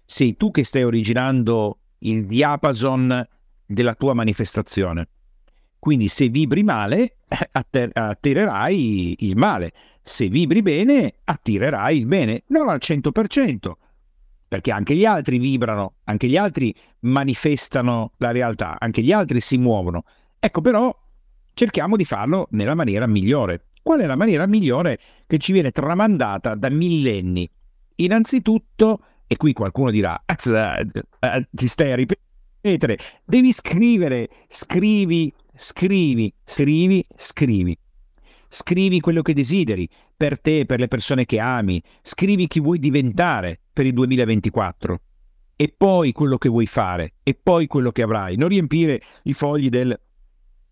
sei 0.04 0.36
tu 0.36 0.50
che 0.50 0.64
stai 0.64 0.82
originando 0.82 1.78
il 1.98 2.26
diapason 2.26 3.24
della 3.64 3.94
tua 3.94 4.14
manifestazione. 4.14 5.08
Quindi 5.82 6.06
se 6.06 6.28
vibri 6.28 6.62
male, 6.62 7.16
attirerai 7.50 9.16
il 9.18 9.36
male 9.36 9.72
se 10.00 10.28
vibri 10.28 10.62
bene, 10.62 11.14
attirerai 11.24 11.98
il 11.98 12.06
bene, 12.06 12.44
non 12.50 12.68
al 12.68 12.78
100%, 12.80 13.72
perché 14.46 14.70
anche 14.70 14.94
gli 14.94 15.04
altri 15.04 15.38
vibrano, 15.38 15.94
anche 16.04 16.28
gli 16.28 16.36
altri 16.36 16.72
manifestano 17.00 18.12
la 18.18 18.30
realtà, 18.30 18.76
anche 18.78 19.02
gli 19.02 19.10
altri 19.10 19.40
si 19.40 19.58
muovono. 19.58 20.04
Ecco 20.38 20.60
però, 20.60 20.96
cerchiamo 21.52 21.96
di 21.96 22.04
farlo 22.04 22.46
nella 22.50 22.76
maniera 22.76 23.08
migliore. 23.08 23.64
Qual 23.82 23.98
è 23.98 24.06
la 24.06 24.14
maniera 24.14 24.46
migliore 24.46 25.00
che 25.26 25.38
ci 25.38 25.50
viene 25.50 25.72
tramandata 25.72 26.54
da 26.54 26.70
millenni? 26.70 27.50
Innanzitutto, 27.96 29.00
e 29.26 29.36
qui 29.36 29.52
qualcuno 29.52 29.90
dirà, 29.90 30.22
eh, 30.26 31.48
ti 31.50 31.66
stai 31.66 31.90
a 31.90 31.96
ripetere, 31.96 32.98
devi 33.24 33.52
scrivere, 33.52 34.28
scrivi, 34.46 35.34
scrivi, 35.62 36.34
scrivi, 36.44 37.04
scrivi. 37.16 37.78
Scrivi 38.48 39.00
quello 39.00 39.22
che 39.22 39.32
desideri 39.32 39.88
per 40.14 40.40
te, 40.40 40.66
per 40.66 40.80
le 40.80 40.88
persone 40.88 41.24
che 41.24 41.38
ami. 41.38 41.80
Scrivi 42.02 42.48
chi 42.48 42.60
vuoi 42.60 42.78
diventare 42.80 43.60
per 43.72 43.86
il 43.86 43.94
2024. 43.94 45.00
E 45.54 45.72
poi 45.74 46.12
quello 46.12 46.36
che 46.36 46.48
vuoi 46.48 46.66
fare. 46.66 47.14
E 47.22 47.38
poi 47.40 47.68
quello 47.68 47.92
che 47.92 48.02
avrai. 48.02 48.36
Non 48.36 48.48
riempire 48.48 49.00
i 49.22 49.32
fogli 49.32 49.68
del 49.68 49.98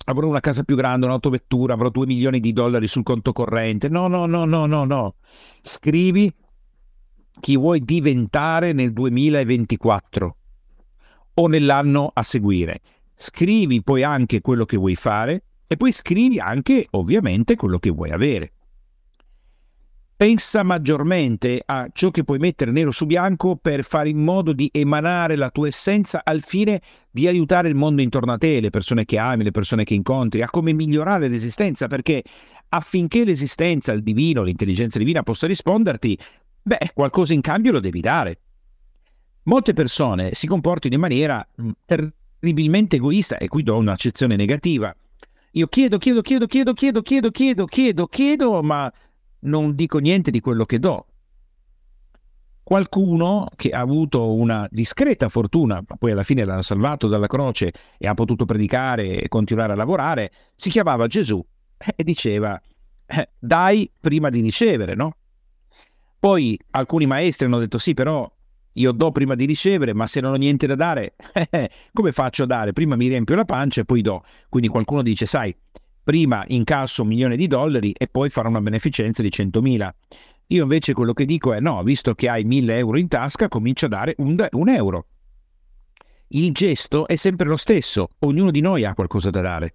avrò 0.06 0.26
una 0.26 0.40
casa 0.40 0.64
più 0.64 0.74
grande, 0.74 1.06
un'autovettura, 1.06 1.74
avrò 1.74 1.88
2 1.88 2.06
milioni 2.06 2.40
di 2.40 2.52
dollari 2.52 2.88
sul 2.88 3.04
conto 3.04 3.32
corrente. 3.32 3.88
No, 3.88 4.08
no, 4.08 4.26
no, 4.26 4.44
no, 4.44 4.66
no, 4.66 4.84
no. 4.84 5.14
Scrivi 5.62 6.34
chi 7.38 7.56
vuoi 7.56 7.80
diventare 7.80 8.72
nel 8.72 8.92
2024 8.92 10.36
o 11.34 11.46
nell'anno 11.46 12.10
a 12.12 12.22
seguire. 12.24 12.80
Scrivi 13.22 13.82
poi 13.82 14.02
anche 14.02 14.40
quello 14.40 14.64
che 14.64 14.78
vuoi 14.78 14.94
fare 14.94 15.42
e 15.66 15.76
poi 15.76 15.92
scrivi 15.92 16.40
anche, 16.40 16.86
ovviamente, 16.92 17.54
quello 17.54 17.78
che 17.78 17.90
vuoi 17.90 18.12
avere. 18.12 18.52
Pensa 20.16 20.62
maggiormente 20.62 21.60
a 21.62 21.90
ciò 21.92 22.10
che 22.10 22.24
puoi 22.24 22.38
mettere 22.38 22.70
nero 22.70 22.90
su 22.92 23.04
bianco 23.04 23.56
per 23.56 23.84
fare 23.84 24.08
in 24.08 24.24
modo 24.24 24.54
di 24.54 24.70
emanare 24.72 25.36
la 25.36 25.50
tua 25.50 25.68
essenza 25.68 26.22
al 26.24 26.40
fine 26.40 26.80
di 27.10 27.28
aiutare 27.28 27.68
il 27.68 27.74
mondo 27.74 28.00
intorno 28.00 28.32
a 28.32 28.38
te, 28.38 28.58
le 28.58 28.70
persone 28.70 29.04
che 29.04 29.18
ami, 29.18 29.44
le 29.44 29.50
persone 29.50 29.84
che 29.84 29.92
incontri, 29.92 30.40
a 30.40 30.48
come 30.48 30.72
migliorare 30.72 31.28
l'esistenza, 31.28 31.88
perché 31.88 32.24
affinché 32.70 33.24
l'esistenza, 33.24 33.92
il 33.92 34.02
divino, 34.02 34.42
l'intelligenza 34.42 34.96
divina 34.96 35.22
possa 35.22 35.46
risponderti, 35.46 36.18
beh, 36.62 36.92
qualcosa 36.94 37.34
in 37.34 37.42
cambio 37.42 37.72
lo 37.72 37.80
devi 37.80 38.00
dare. 38.00 38.40
Molte 39.42 39.74
persone 39.74 40.32
si 40.32 40.46
comportano 40.46 40.94
in 40.94 41.00
maniera 41.00 41.46
mm, 41.60 41.70
terribilmente 42.40 42.96
egoista, 42.96 43.36
e 43.36 43.48
qui 43.48 43.62
do 43.62 43.76
un'accezione 43.76 44.34
negativa, 44.34 44.94
io 45.52 45.66
chiedo, 45.66 45.98
chiedo, 45.98 46.22
chiedo, 46.22 46.46
chiedo, 46.46 46.72
chiedo, 46.72 47.02
chiedo, 47.02 47.30
chiedo, 47.30 47.66
chiedo, 47.66 48.06
chiedo, 48.06 48.62
ma 48.62 48.92
non 49.40 49.74
dico 49.74 49.98
niente 49.98 50.30
di 50.30 50.40
quello 50.40 50.64
che 50.64 50.78
do. 50.78 51.06
Qualcuno 52.62 53.48
che 53.56 53.70
ha 53.70 53.80
avuto 53.80 54.32
una 54.32 54.66
discreta 54.70 55.28
fortuna, 55.28 55.82
ma 55.86 55.96
poi 55.96 56.12
alla 56.12 56.22
fine 56.22 56.44
l'ha 56.44 56.62
salvato 56.62 57.08
dalla 57.08 57.26
croce 57.26 57.72
e 57.98 58.06
ha 58.06 58.14
potuto 58.14 58.44
predicare 58.44 59.20
e 59.20 59.28
continuare 59.28 59.72
a 59.72 59.76
lavorare, 59.76 60.30
si 60.54 60.70
chiamava 60.70 61.08
Gesù 61.08 61.44
e 61.96 62.04
diceva 62.04 62.60
eh, 63.06 63.30
dai 63.38 63.90
prima 63.98 64.28
di 64.28 64.40
ricevere, 64.40 64.94
no? 64.94 65.16
Poi 66.20 66.56
alcuni 66.70 67.06
maestri 67.06 67.46
hanno 67.46 67.58
detto 67.58 67.78
sì, 67.78 67.92
però 67.92 68.30
io 68.80 68.92
do 68.92 69.12
prima 69.12 69.34
di 69.34 69.44
ricevere, 69.44 69.94
ma 69.94 70.06
se 70.06 70.20
non 70.20 70.32
ho 70.32 70.36
niente 70.36 70.66
da 70.66 70.74
dare, 70.74 71.14
come 71.92 72.12
faccio 72.12 72.44
a 72.44 72.46
dare? 72.46 72.72
Prima 72.72 72.96
mi 72.96 73.08
riempio 73.08 73.34
la 73.34 73.44
pancia 73.44 73.82
e 73.82 73.84
poi 73.84 74.02
do. 74.02 74.24
Quindi 74.48 74.68
qualcuno 74.68 75.02
dice, 75.02 75.26
sai, 75.26 75.54
prima 76.02 76.42
incasso 76.48 77.02
un 77.02 77.08
milione 77.08 77.36
di 77.36 77.46
dollari 77.46 77.92
e 77.92 78.08
poi 78.08 78.30
farò 78.30 78.48
una 78.48 78.60
beneficenza 78.60 79.22
di 79.22 79.28
100.000. 79.28 79.90
Io 80.48 80.62
invece 80.62 80.94
quello 80.94 81.12
che 81.12 81.24
dico 81.24 81.52
è 81.52 81.60
no, 81.60 81.82
visto 81.82 82.14
che 82.14 82.28
hai 82.28 82.44
1000 82.44 82.76
euro 82.78 82.98
in 82.98 83.06
tasca, 83.06 83.48
comincia 83.48 83.86
a 83.86 83.90
dare 83.90 84.14
un, 84.18 84.44
un 84.50 84.68
euro. 84.68 85.06
Il 86.28 86.52
gesto 86.52 87.06
è 87.06 87.16
sempre 87.16 87.46
lo 87.46 87.56
stesso, 87.56 88.08
ognuno 88.20 88.50
di 88.50 88.60
noi 88.60 88.84
ha 88.84 88.94
qualcosa 88.94 89.30
da 89.30 89.40
dare. 89.40 89.74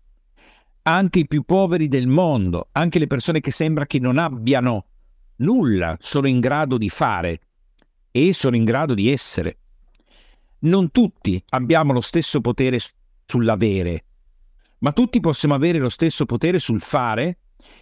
Anche 0.83 1.19
i 1.19 1.27
più 1.27 1.43
poveri 1.43 1.88
del 1.88 2.07
mondo, 2.07 2.69
anche 2.74 3.00
le 3.00 3.07
persone 3.07 3.39
che 3.39 3.51
sembra 3.51 3.85
che 3.85 4.00
non 4.00 4.17
abbiano 4.17 4.85
nulla, 5.38 5.97
sono 6.00 6.27
in 6.27 6.39
grado 6.39 6.77
di 6.77 6.89
fare 6.89 7.39
e 8.17 8.34
sono 8.34 8.55
in 8.55 8.63
grado 8.63 8.93
di 8.93 9.12
essere. 9.12 9.57
Non 10.60 10.89
tutti 10.89 11.43
abbiamo 11.50 11.91
lo 11.91 12.00
stesso 12.00 12.39
potere 12.39 12.79
sull'avere, 13.25 14.05
ma 14.79 14.93
tutti 14.93 15.19
possiamo 15.19 15.53
avere 15.53 15.79
lo 15.79 15.89
stesso 15.89 16.25
potere 16.25 16.60
sul 16.60 16.79
fare 16.79 17.39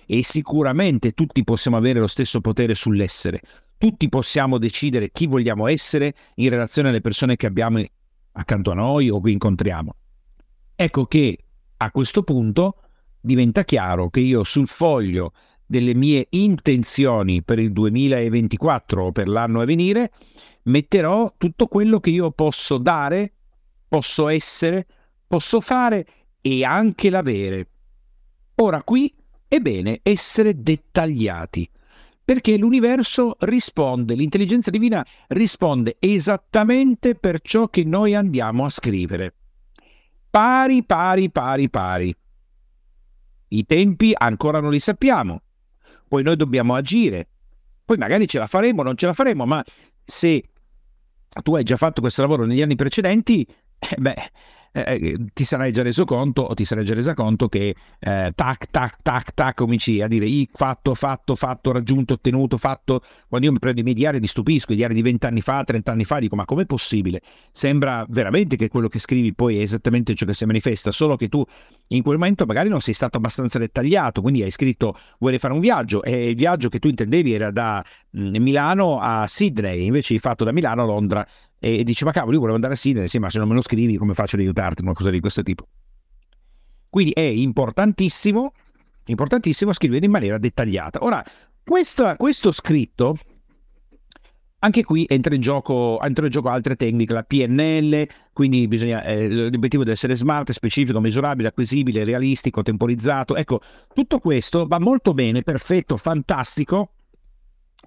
e 0.08 0.24
sicuramente 0.24 1.12
tutti 1.12 1.44
possiamo 1.44 1.78
avere 1.78 2.00
lo 2.00 2.08
stesso 2.08 2.42
potere 2.42 2.74
sull'essere. 2.74 3.42
Tutti 3.78 4.10
possiamo 4.10 4.58
decidere 4.58 5.12
chi 5.12 5.28
vogliamo 5.28 5.68
essere 5.68 6.16
in 6.36 6.50
relazione 6.50 6.90
alle 6.90 7.02
persone 7.02 7.36
che 7.36 7.46
abbiamo 7.46 7.84
accanto 8.32 8.72
a 8.72 8.75
noi 8.75 9.12
o 9.12 9.22
che 9.22 9.30
incontriamo. 9.30 9.96
Ecco 10.75 11.06
che 11.06 11.38
a 11.78 11.92
questo 11.92 12.24
punto 12.24 12.80
diventa 13.22 13.63
chiaro 13.63 14.10
che 14.10 14.22
io 14.22 14.44
sul 14.44 14.68
foglio 14.68 15.34
delle 15.74 15.96
mie 15.96 16.27
intenzioni 16.30 17.42
per 17.42 17.58
il 17.58 17.72
2024 17.72 19.06
o 19.06 19.12
per 19.12 19.27
l'anno 19.27 19.60
a 19.60 19.65
venire, 19.65 20.12
metterò 20.65 21.34
tutto 21.36 21.65
quello 21.65 22.00
che 22.00 22.12
io 22.12 22.30
posso 22.30 22.77
dare, 22.77 23.34
posso 23.88 24.27
essere, 24.27 24.86
posso 25.25 25.60
fare 25.62 26.06
e 26.42 26.63
anche 26.63 27.10
l'avere. 27.10 27.68
Ora 28.58 28.84
qui 28.84 29.12
è 29.48 29.58
bene 29.58 30.01
essere 30.03 30.62
dettagliati, 30.62 31.68
perché 32.24 32.56
l'universo 32.56 33.36
risponde, 33.39 34.13
l'intelligenza 34.13 34.70
divina 34.70 35.03
risponde 35.30 35.96
esattamente 35.98 37.15
per 37.15 37.42
ciò 37.42 37.68
che 37.68 37.84
noi 37.84 38.13
andiamo 38.13 38.65
a 38.65 38.70
scrivere. 38.70 39.34
Pari, 40.30 40.84
pari, 40.84 41.32
pari, 41.32 41.68
pari. 41.68 42.15
I 43.48 43.65
tempi 43.65 44.13
ancora 44.15 44.60
non 44.60 44.70
li 44.70 44.80
sappiamo, 44.80 45.42
poi 46.08 46.24
noi 46.24 46.36
dobbiamo 46.36 46.76
agire. 46.76 47.28
Poi 47.86 47.98
magari 47.98 48.28
ce 48.28 48.40
la 48.40 48.48
faremo, 48.48 48.84
non 48.84 48.96
ce 48.96 49.06
la 49.06 49.14
faremo, 49.14 49.46
ma 49.46 49.64
se 50.04 50.44
tu 51.42 51.56
hai 51.56 51.64
già 51.64 51.76
fatto 51.76 52.02
questo 52.02 52.22
lavoro 52.22 52.46
negli 52.46 52.62
anni 52.62 52.76
precedenti, 52.76 53.46
eh 53.80 53.96
beh, 53.98 54.16
eh, 54.75 55.00
eh, 55.00 55.25
ti 55.34 55.44
sarai 55.44 55.72
già 55.72 55.84
reso 55.84 56.03
conto 56.03 56.42
o 56.42 56.53
ti 56.56 56.65
sarai 56.65 56.84
già 56.84 56.96
resa 56.96 57.13
conto 57.13 57.48
che 57.48 57.75
eh, 58.00 58.32
tac, 58.34 58.68
tac, 58.72 58.98
tac, 59.03 59.34
tac, 59.34 59.56
cominci 59.56 60.01
a 60.01 60.08
dire 60.08 60.27
fatto, 60.51 60.96
fatto, 60.96 61.36
fatto, 61.36 61.72
raggiunto, 61.72 62.13
ottenuto, 62.13 62.58
fatto. 62.58 63.01
Quando 63.27 63.46
io 63.46 63.53
mi 63.53 63.60
prendo 63.60 63.82
i 63.82 63.84
miei 63.84 63.96
diari 63.96 64.20
mi 64.20 64.27
stupisco, 64.27 64.74
i 64.74 64.75
diari 64.75 64.96
di 64.96 65.03
vent'anni 65.03 65.42
fa, 65.42 65.63
trent'anni 65.63 66.03
fa, 66.03 66.18
dico 66.18 66.36
ma 66.36 66.46
com'è 66.46 66.65
possibile? 66.65 67.22
Sembra 67.51 68.03
veramente 68.10 68.56
che 68.56 68.68
quello 68.68 68.88
che 68.88 68.98
scrivi 68.98 69.34
poi 69.34 69.60
è 69.60 69.62
esattamente 69.62 70.15
ciò 70.15 70.25
che 70.25 70.34
si 70.34 70.46
manifesta, 70.46 70.89
solo 70.89 71.15
che 71.15 71.30
tu 71.30 71.46
in 71.88 72.01
quel 72.01 72.18
momento 72.18 72.46
magari 72.46 72.70
non 72.70 72.82
sei 72.82 72.96
stato 72.96 73.18
abbastanza 73.18 73.60
dettagliato, 73.60 74.22
quindi 74.22 74.42
hai 74.42 74.51
scritto 74.51 74.98
vuoi 75.20 75.38
fare 75.38 75.53
un 75.53 75.60
viaggio 75.60 76.01
e 76.01 76.30
il 76.30 76.36
viaggio 76.36 76.70
che 76.70 76.80
tu 76.80 76.88
intendevi 76.88 77.32
era 77.32 77.51
da 77.51 77.84
mm, 78.18 78.36
Milano 78.38 79.00
a 79.00 79.27
Sydney, 79.27 79.86
invece 79.86 80.13
hai 80.13 80.20
fatto 80.20 80.44
da 80.44 80.51
Milano 80.51 80.82
a 80.82 80.86
Londra 80.86 81.27
e 81.63 81.84
dici 81.84 82.03
ma 82.03 82.12
cavolo 82.12 82.34
io 82.34 82.39
volevo 82.39 82.55
andare 82.55 82.74
a 82.74 82.77
Sydney, 82.77 83.08
sì 83.08 83.20
ma 83.20 83.29
se 83.29 83.39
non 83.39 83.48
me 83.48 83.55
lo 83.55 83.62
scrivi 83.62 83.96
come 83.96 84.13
faccio 84.13 84.36
ad 84.36 84.41
aiutarti, 84.41 84.82
una 84.82 84.93
cosa 84.93 85.10
di 85.10 85.20
questo 85.20 85.41
tipo. 85.43 85.67
Quindi 86.89 87.12
è 87.13 87.22
importantissimo, 87.22 88.51
importantissimo 89.05 89.72
scrivere 89.74 90.05
in 90.05 90.12
maniera 90.12 90.38
dettagliata. 90.38 91.03
Ora, 91.03 91.24
questo, 91.63 92.13
questo 92.17 92.51
scritto 92.51 93.17
anche 94.60 94.84
qui 94.84 95.05
entra 95.10 95.36
in, 95.36 95.41
gioco, 95.41 96.00
entra 96.01 96.25
in 96.25 96.32
gioco 96.32 96.50
altre 96.50 96.75
tecniche, 96.75 97.13
la 97.13 97.24
PNL, 97.24 98.08
quindi 98.32 98.67
bisogna, 98.67 99.03
eh, 99.03 99.29
l'obiettivo 99.29 99.84
deve 99.84 99.96
essere 99.96 100.15
smart, 100.15 100.51
specifico, 100.51 101.01
misurabile, 101.01 101.50
acquisibile, 101.50 102.03
realistico, 102.03 102.63
temporizzato. 102.63 103.36
Ecco, 103.36 103.60
tutto 103.93 104.20
questo 104.20 104.65
va 104.65 104.79
molto 104.79 105.13
bene, 105.13 105.41
perfetto, 105.41 105.98
fantastico 105.98 106.91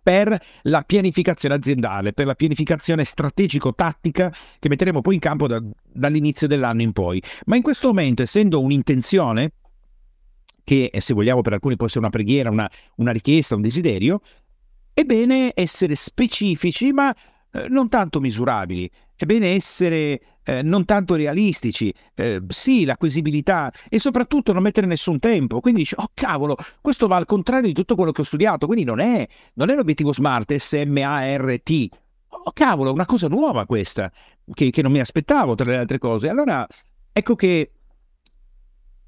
per 0.07 0.41
la 0.63 0.83
pianificazione 0.83 1.57
aziendale, 1.57 2.13
per 2.13 2.27
la 2.27 2.37
pianificazione 2.37 3.03
strategico-tattica 3.03 4.33
che 4.61 4.69
metteremo 4.69 5.01
poi 5.01 5.15
in 5.15 5.21
campo 5.21 5.49
da, 5.49 5.61
dall'inizio 5.93 6.47
dell'anno 6.47 6.83
in 6.83 6.93
poi. 6.93 7.21
Ma 7.47 7.57
in 7.57 7.63
questo 7.63 7.89
momento, 7.89 8.23
essendo 8.23 8.61
un'intenzione, 8.61 9.55
che 10.63 10.93
se 10.97 11.13
vogliamo 11.13 11.43
per 11.43 11.55
alcuni 11.55 11.75
può 11.75 11.87
essere 11.87 12.03
una 12.03 12.11
preghiera, 12.11 12.51
una, 12.51 12.71
una 12.99 13.11
richiesta, 13.11 13.57
un 13.57 13.63
desiderio, 13.63 14.21
è 14.95 15.03
bene 15.03 15.51
essere 15.57 15.97
specifici, 15.97 16.93
ma 16.93 17.13
eh, 17.53 17.69
non 17.69 17.89
tanto 17.89 18.21
misurabili. 18.21 18.91
È 19.15 19.25
bene 19.25 19.55
essere 19.55 20.21
eh, 20.45 20.63
non 20.63 20.85
tanto 20.85 21.15
realistici, 21.15 21.93
eh, 22.15 22.43
sì, 22.49 22.85
l'acquisibilità 22.85 23.73
e 23.89 23.99
soprattutto 23.99 24.53
non 24.53 24.63
mettere 24.63 24.87
nessun 24.87 25.19
tempo. 25.19 25.61
Quindi 25.61 25.81
dici, 25.81 25.95
oh 25.97 26.11
cavolo, 26.13 26.57
questo 26.81 27.07
va 27.07 27.17
al 27.17 27.27
contrario 27.27 27.69
di 27.69 27.75
tutto 27.75 27.95
quello 27.95 28.13
che 28.13 28.21
ho 28.21 28.25
studiato, 28.25 28.67
quindi 28.67 28.85
non 28.85 29.01
è, 29.01 29.27
non 29.55 29.71
è 29.71 29.75
l'obiettivo 29.75 30.13
SMART, 30.13 30.55
S-M-A-R-T. 30.55 31.89
Oh 32.29 32.53
cavolo, 32.53 32.93
una 32.93 33.07
cosa 33.07 33.29
nuova 33.29 33.65
questa, 33.67 34.13
che, 34.53 34.71
che 34.71 34.83
non 34.83 34.93
mi 34.93 35.01
aspettavo 35.01 35.55
tra 35.55 35.71
le 35.71 35.79
altre 35.79 35.99
cose. 35.99 36.29
Allora, 36.29 36.67
ecco 37.13 37.35
che 37.35 37.71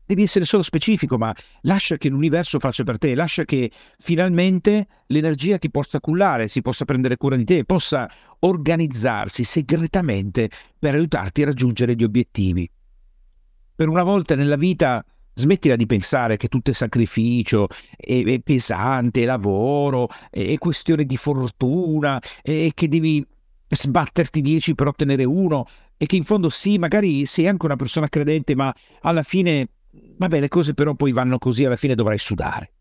devi 0.08 0.22
essere 0.22 0.46
solo 0.46 0.62
specifico, 0.62 1.18
ma 1.18 1.34
lascia 1.62 1.98
che 1.98 2.08
l'universo 2.08 2.58
faccia 2.58 2.82
per 2.82 2.96
te, 2.96 3.14
lascia 3.14 3.44
che 3.44 3.70
finalmente 3.98 4.86
l'energia 5.08 5.58
ti 5.58 5.70
possa 5.70 6.00
cullare, 6.00 6.48
si 6.48 6.62
possa 6.62 6.86
prendere 6.86 7.18
cura 7.18 7.36
di 7.36 7.44
te, 7.44 7.64
possa 7.64 8.10
organizzarsi 8.38 9.44
segretamente 9.44 10.48
per 10.78 10.94
aiutarti 10.94 11.42
a 11.42 11.46
raggiungere 11.46 11.94
gli 11.94 12.04
obiettivi. 12.04 12.68
Per 13.74 13.86
una 13.86 14.02
volta 14.02 14.34
nella 14.34 14.56
vita 14.56 15.04
smettila 15.34 15.76
di 15.76 15.84
pensare 15.84 16.38
che 16.38 16.48
tutto 16.48 16.70
è 16.70 16.74
sacrificio, 16.74 17.66
è, 17.94 18.24
è 18.24 18.40
pesante, 18.40 19.22
è 19.22 19.26
lavoro, 19.26 20.08
è, 20.30 20.40
è 20.40 20.56
questione 20.56 21.04
di 21.04 21.18
fortuna, 21.18 22.18
e 22.42 22.72
che 22.72 22.88
devi 22.88 23.22
sbatterti 23.68 24.40
dieci 24.40 24.74
per 24.74 24.86
ottenere 24.86 25.24
uno 25.24 25.66
e 25.98 26.06
che 26.06 26.16
in 26.16 26.24
fondo 26.24 26.48
sì, 26.48 26.78
magari 26.78 27.26
sei 27.26 27.46
anche 27.46 27.66
una 27.66 27.76
persona 27.76 28.08
credente, 28.08 28.54
ma 28.54 28.74
alla 29.02 29.22
fine 29.22 29.68
vabbè, 30.18 30.40
le 30.40 30.48
cose 30.48 30.74
però 30.74 30.94
poi 30.94 31.12
vanno 31.12 31.38
così, 31.38 31.64
alla 31.64 31.76
fine 31.76 31.94
dovrai 31.94 32.18
sudare. 32.18 32.72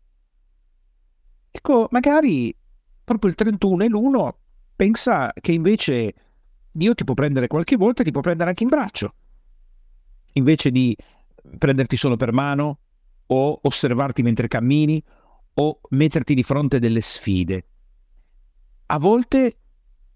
Ecco, 1.50 1.88
magari 1.90 2.54
proprio 3.02 3.30
il 3.30 3.36
31 3.36 3.84
e 3.84 3.88
l'1 3.88 4.30
pensa 4.76 5.32
che 5.32 5.52
invece 5.52 6.14
Dio 6.70 6.94
ti 6.94 7.04
può 7.04 7.14
prendere 7.14 7.46
qualche 7.46 7.76
volta, 7.76 8.02
ti 8.02 8.10
può 8.10 8.20
prendere 8.20 8.50
anche 8.50 8.62
in 8.64 8.68
braccio. 8.68 9.14
Invece 10.34 10.70
di 10.70 10.96
prenderti 11.58 11.96
solo 11.96 12.16
per 12.16 12.32
mano 12.32 12.78
o 13.26 13.58
osservarti 13.62 14.22
mentre 14.22 14.48
cammini 14.48 15.02
o 15.54 15.80
metterti 15.90 16.34
di 16.34 16.42
fronte 16.42 16.78
delle 16.78 17.00
sfide. 17.00 17.66
A 18.86 18.98
volte 18.98 19.58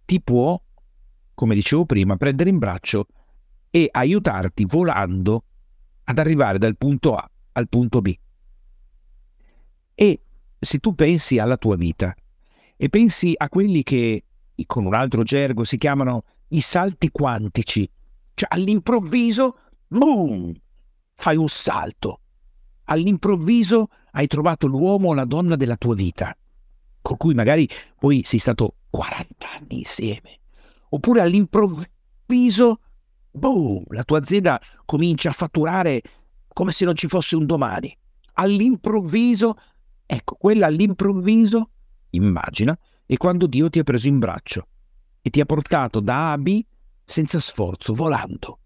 ti 0.05 0.21
può, 0.21 0.61
come 1.35 1.55
dicevo 1.55 1.85
prima, 1.85 2.17
prendere 2.17 2.51
in 2.51 2.59
braccio 2.59 3.07
e 3.71 3.89
aiutarti 3.91 4.65
volando 4.65 5.45
ad 6.13 6.19
arrivare 6.19 6.59
dal 6.59 6.77
punto 6.77 7.15
A 7.15 7.29
al 7.53 7.69
punto 7.69 8.01
B. 8.01 8.15
E 9.95 10.21
se 10.59 10.79
tu 10.79 10.95
pensi 10.95 11.39
alla 11.39 11.57
tua 11.57 11.77
vita 11.77 12.15
e 12.77 12.89
pensi 12.89 13.35
a 13.37 13.49
quelli 13.49 13.83
che 13.83 14.25
con 14.67 14.87
un 14.87 14.95
altro 14.95 15.23
gergo 15.23 15.65
si 15.65 15.77
chiamano 15.77 16.25
i 16.49 16.61
salti 16.61 17.11
quantici, 17.11 17.89
cioè 18.35 18.49
all'improvviso, 18.53 19.59
boom, 19.89 20.53
fai 21.15 21.37
un 21.37 21.49
salto. 21.49 22.21
All'improvviso 22.85 23.89
hai 24.13 24.27
trovato 24.27 24.67
l'uomo 24.67 25.09
o 25.09 25.15
la 25.15 25.25
donna 25.25 25.57
della 25.57 25.77
tua 25.77 25.95
vita, 25.95 26.37
con 27.01 27.17
cui 27.17 27.35
magari 27.35 27.69
poi 27.99 28.23
sei 28.25 28.39
stato 28.39 28.77
40 28.91 29.51
anni 29.51 29.79
insieme. 29.79 30.41
Oppure 30.91 31.23
all'improvviso 31.23 32.81
boom, 33.33 33.85
la 33.89 34.05
tua 34.05 34.19
azienda 34.19 34.61
comincia 34.85 35.31
a 35.31 35.33
fatturare 35.33 36.03
come 36.49 36.71
se 36.71 36.85
non 36.85 36.95
ci 36.95 37.09
fosse 37.09 37.35
un 37.35 37.47
domani. 37.47 37.97
All'improvviso, 38.35 39.57
ecco, 40.07 40.37
quella 40.37 40.67
all'improvviso, 40.67 41.71
immagina, 42.11 42.79
è 43.05 43.17
quando 43.17 43.47
Dio 43.47 43.69
ti 43.69 43.79
ha 43.79 43.85
preso 43.85 44.09
in 44.09 44.19
braccio 44.19 44.69
e 45.21 45.31
ti 45.31 45.41
ha 45.41 45.47
portato 45.47 46.01
da 46.01 46.29
A 46.29 46.33
a 46.33 46.39
B 46.39 46.65
senza 47.05 47.41
sforzo, 47.41 47.95
volando. 47.95 48.59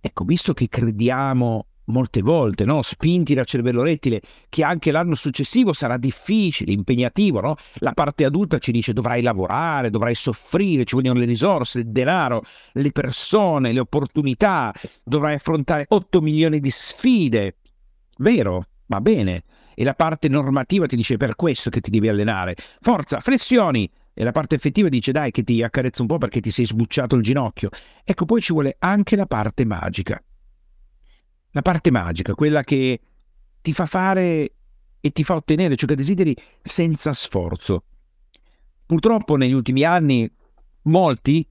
Ecco, 0.00 0.24
visto 0.24 0.52
che 0.52 0.68
crediamo 0.68 1.66
molte 1.86 2.22
volte, 2.22 2.64
no? 2.64 2.82
spinti 2.82 3.34
dal 3.34 3.46
cervello 3.46 3.82
rettile, 3.82 4.20
che 4.48 4.62
anche 4.62 4.90
l'anno 4.90 5.14
successivo 5.14 5.72
sarà 5.72 5.96
difficile, 5.96 6.72
impegnativo. 6.72 7.40
No? 7.40 7.56
La 7.74 7.92
parte 7.92 8.24
adulta 8.24 8.58
ci 8.58 8.72
dice 8.72 8.92
dovrai 8.92 9.22
lavorare, 9.22 9.90
dovrai 9.90 10.14
soffrire, 10.14 10.84
ci 10.84 10.94
vogliono 10.94 11.18
le 11.18 11.26
risorse, 11.26 11.80
il 11.80 11.88
denaro, 11.88 12.42
le 12.72 12.92
persone, 12.92 13.72
le 13.72 13.80
opportunità, 13.80 14.72
dovrai 15.02 15.34
affrontare 15.34 15.86
8 15.88 16.20
milioni 16.20 16.60
di 16.60 16.70
sfide. 16.70 17.56
Vero, 18.18 18.66
va 18.86 19.00
bene. 19.00 19.42
E 19.74 19.82
la 19.82 19.94
parte 19.94 20.28
normativa 20.28 20.86
ti 20.86 20.94
dice 20.94 21.16
per 21.16 21.34
questo 21.34 21.68
che 21.68 21.80
ti 21.80 21.90
devi 21.90 22.08
allenare. 22.08 22.54
Forza, 22.80 23.18
flessioni! 23.20 23.90
E 24.16 24.22
la 24.22 24.30
parte 24.30 24.54
effettiva 24.54 24.88
dice 24.88 25.10
dai 25.10 25.32
che 25.32 25.42
ti 25.42 25.60
accarezzo 25.60 26.02
un 26.02 26.06
po' 26.06 26.18
perché 26.18 26.38
ti 26.38 26.52
sei 26.52 26.66
sbucciato 26.66 27.16
il 27.16 27.22
ginocchio. 27.22 27.70
Ecco, 28.04 28.24
poi 28.26 28.40
ci 28.40 28.52
vuole 28.52 28.76
anche 28.78 29.16
la 29.16 29.26
parte 29.26 29.64
magica 29.64 30.22
la 31.54 31.62
parte 31.62 31.90
magica, 31.90 32.34
quella 32.34 32.62
che 32.62 33.00
ti 33.62 33.72
fa 33.72 33.86
fare 33.86 34.52
e 35.00 35.10
ti 35.10 35.22
fa 35.22 35.36
ottenere 35.36 35.76
ciò 35.76 35.86
che 35.86 35.94
desideri 35.94 36.36
senza 36.60 37.12
sforzo. 37.12 37.84
Purtroppo 38.84 39.36
negli 39.36 39.52
ultimi 39.52 39.84
anni 39.84 40.30
molti, 40.82 41.46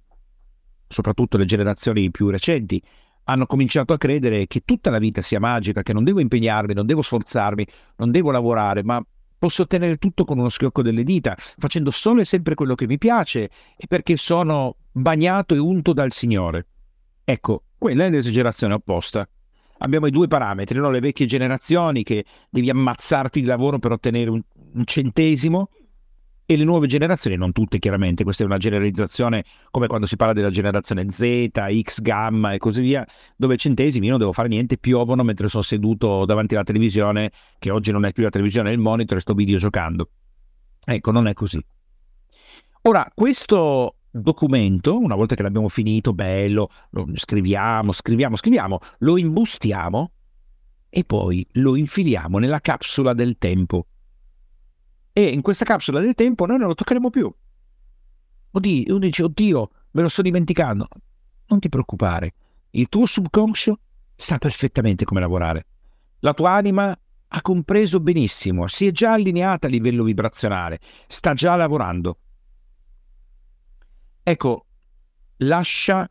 soprattutto 0.87 1.37
le 1.37 1.45
generazioni 1.45 2.11
più 2.11 2.29
recenti, 2.29 2.83
hanno 3.25 3.45
cominciato 3.45 3.93
a 3.93 3.97
credere 3.97 4.45
che 4.47 4.63
tutta 4.65 4.89
la 4.89 4.99
vita 4.99 5.21
sia 5.21 5.39
magica, 5.39 5.83
che 5.83 5.93
non 5.93 6.03
devo 6.03 6.19
impegnarmi, 6.19 6.73
non 6.73 6.85
devo 6.85 7.01
sforzarmi, 7.01 7.65
non 7.95 8.11
devo 8.11 8.31
lavorare, 8.31 8.83
ma 8.83 9.01
posso 9.37 9.61
ottenere 9.61 9.95
tutto 9.95 10.25
con 10.25 10.37
uno 10.37 10.49
schiocco 10.49 10.81
delle 10.81 11.03
dita, 11.03 11.33
facendo 11.37 11.91
solo 11.91 12.19
e 12.19 12.25
sempre 12.25 12.55
quello 12.55 12.75
che 12.75 12.87
mi 12.87 12.97
piace 12.97 13.49
e 13.77 13.87
perché 13.87 14.17
sono 14.17 14.75
bagnato 14.91 15.55
e 15.55 15.59
unto 15.59 15.93
dal 15.93 16.11
Signore. 16.11 16.67
Ecco, 17.23 17.63
quella 17.77 18.03
è 18.03 18.09
l'esagerazione 18.09 18.73
opposta 18.73 19.25
abbiamo 19.79 20.07
i 20.07 20.11
due 20.11 20.27
parametri, 20.27 20.77
no? 20.79 20.89
le 20.89 20.99
vecchie 20.99 21.25
generazioni 21.25 22.03
che 22.03 22.25
devi 22.49 22.69
ammazzarti 22.69 23.41
di 23.41 23.47
lavoro 23.47 23.79
per 23.79 23.91
ottenere 23.91 24.29
un, 24.29 24.41
un 24.73 24.85
centesimo 24.85 25.69
e 26.45 26.57
le 26.57 26.65
nuove 26.65 26.87
generazioni, 26.87 27.37
non 27.37 27.51
tutte 27.53 27.79
chiaramente, 27.79 28.23
questa 28.23 28.43
è 28.43 28.45
una 28.45 28.57
generalizzazione 28.57 29.45
come 29.71 29.87
quando 29.87 30.05
si 30.05 30.17
parla 30.17 30.33
della 30.33 30.49
generazione 30.49 31.09
Z, 31.09 31.49
X, 31.81 32.01
gamma 32.01 32.53
e 32.53 32.57
così 32.57 32.81
via, 32.81 33.05
dove 33.35 33.55
centesimi 33.55 34.05
io 34.05 34.11
non 34.11 34.19
devo 34.19 34.33
fare 34.33 34.49
niente, 34.49 34.77
piovono 34.77 35.23
mentre 35.23 35.47
sono 35.47 35.63
seduto 35.63 36.25
davanti 36.25 36.55
alla 36.55 36.63
televisione, 36.63 37.31
che 37.59 37.69
oggi 37.69 37.91
non 37.91 38.05
è 38.05 38.11
più 38.11 38.23
la 38.23 38.29
televisione, 38.29 38.69
è 38.69 38.73
il 38.73 38.79
monitor 38.79 39.17
e 39.17 39.21
sto 39.21 39.33
videogiocando. 39.33 40.09
Ecco, 40.85 41.11
non 41.11 41.27
è 41.27 41.33
così. 41.33 41.63
Ora, 42.81 43.09
questo 43.13 43.95
documento, 44.21 44.97
una 44.97 45.15
volta 45.15 45.35
che 45.35 45.41
l'abbiamo 45.41 45.69
finito, 45.69 46.13
bello, 46.13 46.69
lo 46.91 47.07
scriviamo, 47.13 47.91
scriviamo, 47.91 48.35
scriviamo, 48.35 48.79
lo 48.99 49.17
imbustiamo 49.17 50.11
e 50.89 51.03
poi 51.03 51.45
lo 51.53 51.75
infiliamo 51.75 52.37
nella 52.37 52.59
capsula 52.59 53.13
del 53.13 53.37
tempo. 53.37 53.87
E 55.11 55.27
in 55.27 55.41
questa 55.41 55.65
capsula 55.65 55.99
del 55.99 56.13
tempo 56.13 56.45
noi 56.45 56.59
non 56.59 56.67
lo 56.67 56.75
toccheremo 56.75 57.09
più. 57.09 57.33
Oddio, 58.51 58.83
uno 58.89 58.99
dice, 58.99 59.23
oddio, 59.23 59.69
me 59.91 60.01
lo 60.01 60.09
sto 60.09 60.21
dimenticando. 60.21 60.87
Non 61.47 61.59
ti 61.59 61.69
preoccupare, 61.69 62.33
Il 62.75 62.89
tuo 62.89 63.05
subconscio 63.05 63.79
sa 64.15 64.37
perfettamente 64.37 65.05
come 65.05 65.19
lavorare. 65.19 65.65
La 66.19 66.33
tua 66.33 66.51
anima 66.51 66.97
ha 67.35 67.41
compreso 67.41 67.99
benissimo, 67.99 68.67
si 68.67 68.87
è 68.87 68.91
già 68.91 69.13
allineata 69.13 69.67
a 69.67 69.69
livello 69.69 70.03
vibrazionale, 70.03 70.79
sta 71.07 71.33
già 71.33 71.55
lavorando. 71.55 72.17
Ecco, 74.23 74.65
lascia 75.37 76.09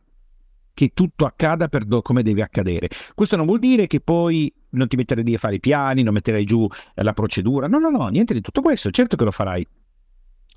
che 0.73 0.91
tutto 0.93 1.25
accada 1.25 1.67
per 1.67 1.85
do- 1.85 2.01
come 2.01 2.23
deve 2.23 2.41
accadere. 2.41 2.89
Questo 3.13 3.35
non 3.35 3.45
vuol 3.45 3.59
dire 3.59 3.87
che 3.87 3.99
poi 3.99 4.53
non 4.69 4.87
ti 4.87 4.95
metterai 4.95 5.23
lì 5.23 5.35
a 5.35 5.37
fare 5.37 5.55
i 5.55 5.59
piani, 5.59 6.03
non 6.03 6.13
metterai 6.13 6.43
giù 6.45 6.67
eh, 6.95 7.03
la 7.03 7.13
procedura. 7.13 7.67
No, 7.67 7.79
no, 7.79 7.89
no, 7.89 8.07
niente 8.07 8.33
di 8.33 8.41
tutto 8.41 8.61
questo. 8.61 8.89
Certo 8.89 9.15
che 9.15 9.23
lo 9.23 9.31
farai. 9.31 9.65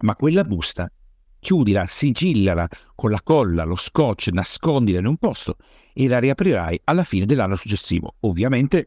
Ma 0.00 0.14
quella 0.14 0.42
busta, 0.44 0.90
chiudila, 1.38 1.86
sigillala 1.86 2.68
con 2.94 3.10
la 3.10 3.20
colla, 3.22 3.64
lo 3.64 3.76
scotch, 3.76 4.28
nascondila 4.28 4.98
in 4.98 5.06
un 5.06 5.16
posto 5.16 5.56
e 5.94 6.08
la 6.08 6.18
riaprirai 6.18 6.80
alla 6.84 7.04
fine 7.04 7.24
dell'anno 7.24 7.56
successivo. 7.56 8.16
Ovviamente, 8.20 8.86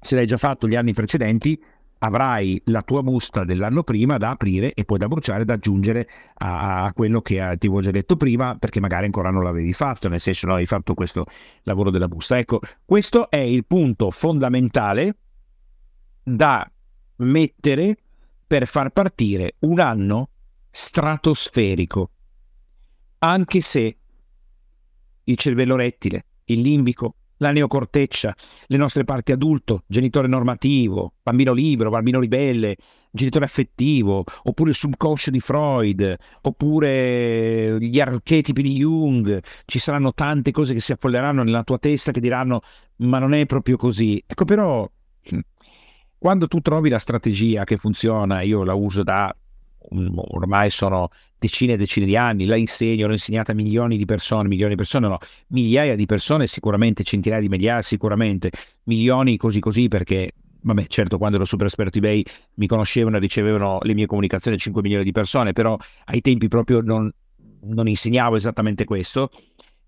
se 0.00 0.16
l'hai 0.16 0.26
già 0.26 0.36
fatto 0.36 0.66
gli 0.66 0.76
anni 0.76 0.92
precedenti, 0.92 1.60
avrai 1.98 2.60
la 2.66 2.82
tua 2.82 3.02
busta 3.02 3.44
dell'anno 3.44 3.82
prima 3.82 4.18
da 4.18 4.30
aprire 4.30 4.72
e 4.72 4.84
poi 4.84 4.98
da 4.98 5.08
bruciare, 5.08 5.44
da 5.44 5.54
aggiungere 5.54 6.08
a, 6.34 6.84
a 6.84 6.92
quello 6.92 7.20
che 7.20 7.34
eh, 7.34 7.56
ti 7.56 7.66
avevo 7.66 7.80
già 7.80 7.90
detto 7.90 8.16
prima, 8.16 8.56
perché 8.56 8.80
magari 8.80 9.06
ancora 9.06 9.30
non 9.30 9.42
l'avevi 9.42 9.72
fatto, 9.72 10.08
nel 10.08 10.20
senso 10.20 10.46
non 10.46 10.56
avevi 10.56 10.68
fatto 10.68 10.94
questo 10.94 11.24
lavoro 11.62 11.90
della 11.90 12.08
busta. 12.08 12.38
Ecco, 12.38 12.60
questo 12.84 13.30
è 13.30 13.38
il 13.38 13.64
punto 13.64 14.10
fondamentale 14.10 15.16
da 16.22 16.70
mettere 17.16 17.96
per 18.46 18.66
far 18.66 18.90
partire 18.90 19.54
un 19.60 19.80
anno 19.80 20.30
stratosferico, 20.70 22.10
anche 23.18 23.60
se 23.60 23.96
il 25.24 25.36
cervello 25.36 25.74
rettile, 25.74 26.26
il 26.44 26.60
limbico, 26.60 27.14
la 27.38 27.50
neocorteccia, 27.50 28.34
le 28.66 28.76
nostre 28.76 29.04
parti 29.04 29.32
adulto, 29.32 29.82
genitore 29.86 30.28
normativo, 30.28 31.14
bambino 31.22 31.52
libero, 31.52 31.90
bambino 31.90 32.20
ribelle, 32.20 32.76
genitore 33.10 33.44
affettivo, 33.44 34.24
oppure 34.44 34.70
il 34.70 34.76
subconscio 34.76 35.30
di 35.30 35.40
Freud, 35.40 36.16
oppure 36.42 37.78
gli 37.80 38.00
archetipi 38.00 38.62
di 38.62 38.74
Jung, 38.74 39.40
ci 39.64 39.78
saranno 39.78 40.12
tante 40.12 40.50
cose 40.50 40.72
che 40.74 40.80
si 40.80 40.92
affolleranno 40.92 41.42
nella 41.42 41.62
tua 41.62 41.78
testa 41.78 42.12
che 42.12 42.20
diranno 42.20 42.60
ma 42.98 43.18
non 43.18 43.34
è 43.34 43.44
proprio 43.46 43.76
così. 43.76 44.22
Ecco 44.26 44.44
però, 44.44 44.88
quando 46.18 46.48
tu 46.48 46.60
trovi 46.60 46.88
la 46.88 46.98
strategia 46.98 47.64
che 47.64 47.76
funziona, 47.76 48.40
io 48.40 48.64
la 48.64 48.74
uso 48.74 49.02
da 49.02 49.34
ormai 49.90 50.70
sono 50.70 51.08
decine 51.38 51.74
e 51.74 51.76
decine 51.76 52.06
di 52.06 52.16
anni, 52.16 52.46
la 52.46 52.56
insegno, 52.56 53.06
l'ho 53.06 53.12
insegnata 53.12 53.52
a 53.52 53.54
milioni 53.54 53.96
di 53.96 54.04
persone, 54.04 54.48
milioni 54.48 54.70
di 54.70 54.76
persone, 54.76 55.08
no, 55.08 55.18
migliaia 55.48 55.94
di 55.94 56.06
persone 56.06 56.46
sicuramente, 56.46 57.02
centinaia 57.02 57.40
di 57.40 57.48
migliaia 57.48 57.82
sicuramente, 57.82 58.50
milioni 58.84 59.36
così 59.36 59.60
così 59.60 59.88
perché, 59.88 60.32
vabbè 60.60 60.86
certo 60.86 61.18
quando 61.18 61.36
ero 61.36 61.44
super 61.44 61.66
esperto 61.66 61.98
eBay 61.98 62.22
mi 62.54 62.66
conoscevano 62.66 63.16
e 63.16 63.20
ricevevano 63.20 63.78
le 63.82 63.94
mie 63.94 64.06
comunicazioni 64.06 64.56
5 64.56 64.82
milioni 64.82 65.04
di 65.04 65.12
persone, 65.12 65.52
però 65.52 65.76
ai 66.06 66.20
tempi 66.20 66.48
proprio 66.48 66.80
non, 66.80 67.10
non 67.62 67.88
insegnavo 67.88 68.36
esattamente 68.36 68.84
questo. 68.84 69.30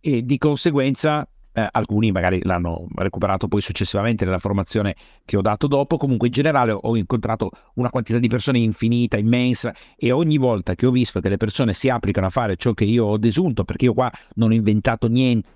E 0.01 0.25
di 0.25 0.39
conseguenza 0.39 1.29
eh, 1.59 1.69
alcuni 1.71 2.13
magari 2.13 2.41
l'hanno 2.43 2.87
recuperato 2.95 3.49
poi 3.49 3.61
successivamente 3.61 4.25
nella 4.25 4.39
formazione 4.39 4.95
che 5.25 5.37
ho 5.37 5.41
dato 5.41 5.67
dopo, 5.67 5.97
comunque 5.97 6.29
in 6.29 6.33
generale 6.33 6.73
ho 6.73 6.97
incontrato 6.97 7.51
una 7.75 7.91
quantità 7.91 8.19
di 8.19 8.29
persone 8.29 8.59
infinita, 8.59 9.19
immensa 9.19 9.75
e 9.97 10.13
ogni 10.13 10.39
volta 10.39 10.75
che 10.75 10.87
ho 10.87 10.91
visto 10.91 11.21
che 11.21 11.29
le 11.29 11.37
persone 11.37 11.75
si 11.75 11.89
applicano 11.89 12.27
a 12.27 12.31
fare 12.31 12.57
ciò 12.57 12.73
che 12.73 12.85
io 12.85 13.07
ho 13.07 13.19
desunto, 13.19 13.65
perché 13.65 13.87
io 13.87 13.95
qua 13.95 14.11
non 14.35 14.51
ho 14.51 14.55
inventato 14.55 15.09
niente, 15.09 15.49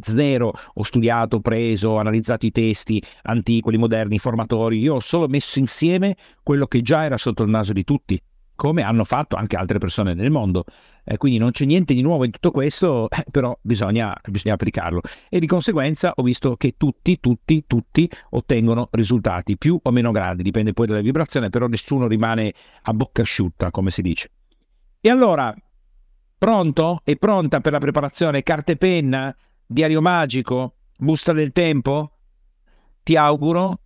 zero, 0.00 0.52
ho 0.74 0.82
studiato, 0.82 1.40
preso, 1.40 1.96
analizzato 1.96 2.44
i 2.44 2.50
testi 2.50 3.02
antichi, 3.22 3.60
quelli 3.60 3.78
moderni, 3.78 4.18
formatori, 4.18 4.78
io 4.78 4.96
ho 4.96 5.00
solo 5.00 5.28
messo 5.28 5.58
insieme 5.58 6.16
quello 6.42 6.66
che 6.66 6.82
già 6.82 7.04
era 7.04 7.16
sotto 7.16 7.42
il 7.42 7.50
naso 7.50 7.72
di 7.72 7.84
tutti 7.84 8.20
come 8.56 8.82
hanno 8.82 9.04
fatto 9.04 9.36
anche 9.36 9.56
altre 9.56 9.78
persone 9.78 10.14
nel 10.14 10.30
mondo. 10.30 10.64
Eh, 11.04 11.18
quindi 11.18 11.38
non 11.38 11.52
c'è 11.52 11.64
niente 11.64 11.94
di 11.94 12.02
nuovo 12.02 12.24
in 12.24 12.32
tutto 12.32 12.50
questo, 12.50 13.08
eh, 13.16 13.24
però 13.30 13.56
bisogna, 13.60 14.18
bisogna, 14.28 14.54
applicarlo. 14.54 15.02
E 15.28 15.38
di 15.38 15.46
conseguenza 15.46 16.12
ho 16.16 16.22
visto 16.22 16.56
che 16.56 16.74
tutti, 16.76 17.20
tutti, 17.20 17.64
tutti 17.66 18.10
ottengono 18.30 18.88
risultati 18.92 19.56
più 19.56 19.78
o 19.80 19.90
meno 19.92 20.10
grandi, 20.10 20.42
dipende 20.42 20.72
poi 20.72 20.86
dalla 20.86 21.00
vibrazione, 21.00 21.50
però 21.50 21.68
nessuno 21.68 22.08
rimane 22.08 22.52
a 22.82 22.92
bocca 22.92 23.22
asciutta, 23.22 23.70
come 23.70 23.90
si 23.90 24.02
dice. 24.02 24.30
E 25.00 25.10
allora, 25.10 25.54
pronto? 26.36 27.02
E 27.04 27.16
pronta 27.16 27.60
per 27.60 27.72
la 27.72 27.78
preparazione? 27.78 28.42
Carte 28.42 28.72
e 28.72 28.76
penna? 28.76 29.36
Diario 29.64 30.00
magico? 30.00 30.74
Busta 30.96 31.32
del 31.32 31.52
tempo? 31.52 32.10
Ti 33.02 33.16
auguro 33.16 33.80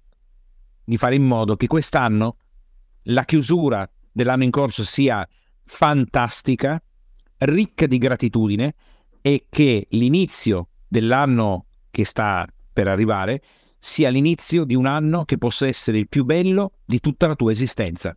di 0.85 0.97
fare 0.97 1.15
in 1.15 1.25
modo 1.25 1.57
che 1.57 1.67
quest'anno 1.67 2.37
la 3.05 3.25
chiusura 3.25 3.89
dell'anno 4.13 4.45
in 4.45 4.51
corso 4.51 4.85
sia 4.85 5.27
fantastica, 5.65 6.83
ricca 7.39 7.87
di 7.87 7.99
gratitudine 7.99 8.75
e 9.21 9.47
che 9.49 9.87
l'inizio 9.91 10.69
dell'anno 10.89 11.67
che 11.91 12.05
sta 12.05 12.47
per 12.73 12.89
arrivare 12.89 13.43
sia 13.79 14.11
l'inizio 14.11 14.65
di 14.65 14.75
un 14.75 14.87
anno 14.87 15.25
che 15.25 15.39
possa 15.39 15.67
essere 15.67 15.99
il 15.99 16.09
più 16.09 16.25
bello 16.25 16.73
di 16.85 17.01
tutta 17.01 17.27
la 17.27 17.35
tua 17.35 17.51
esistenza. 17.51 18.17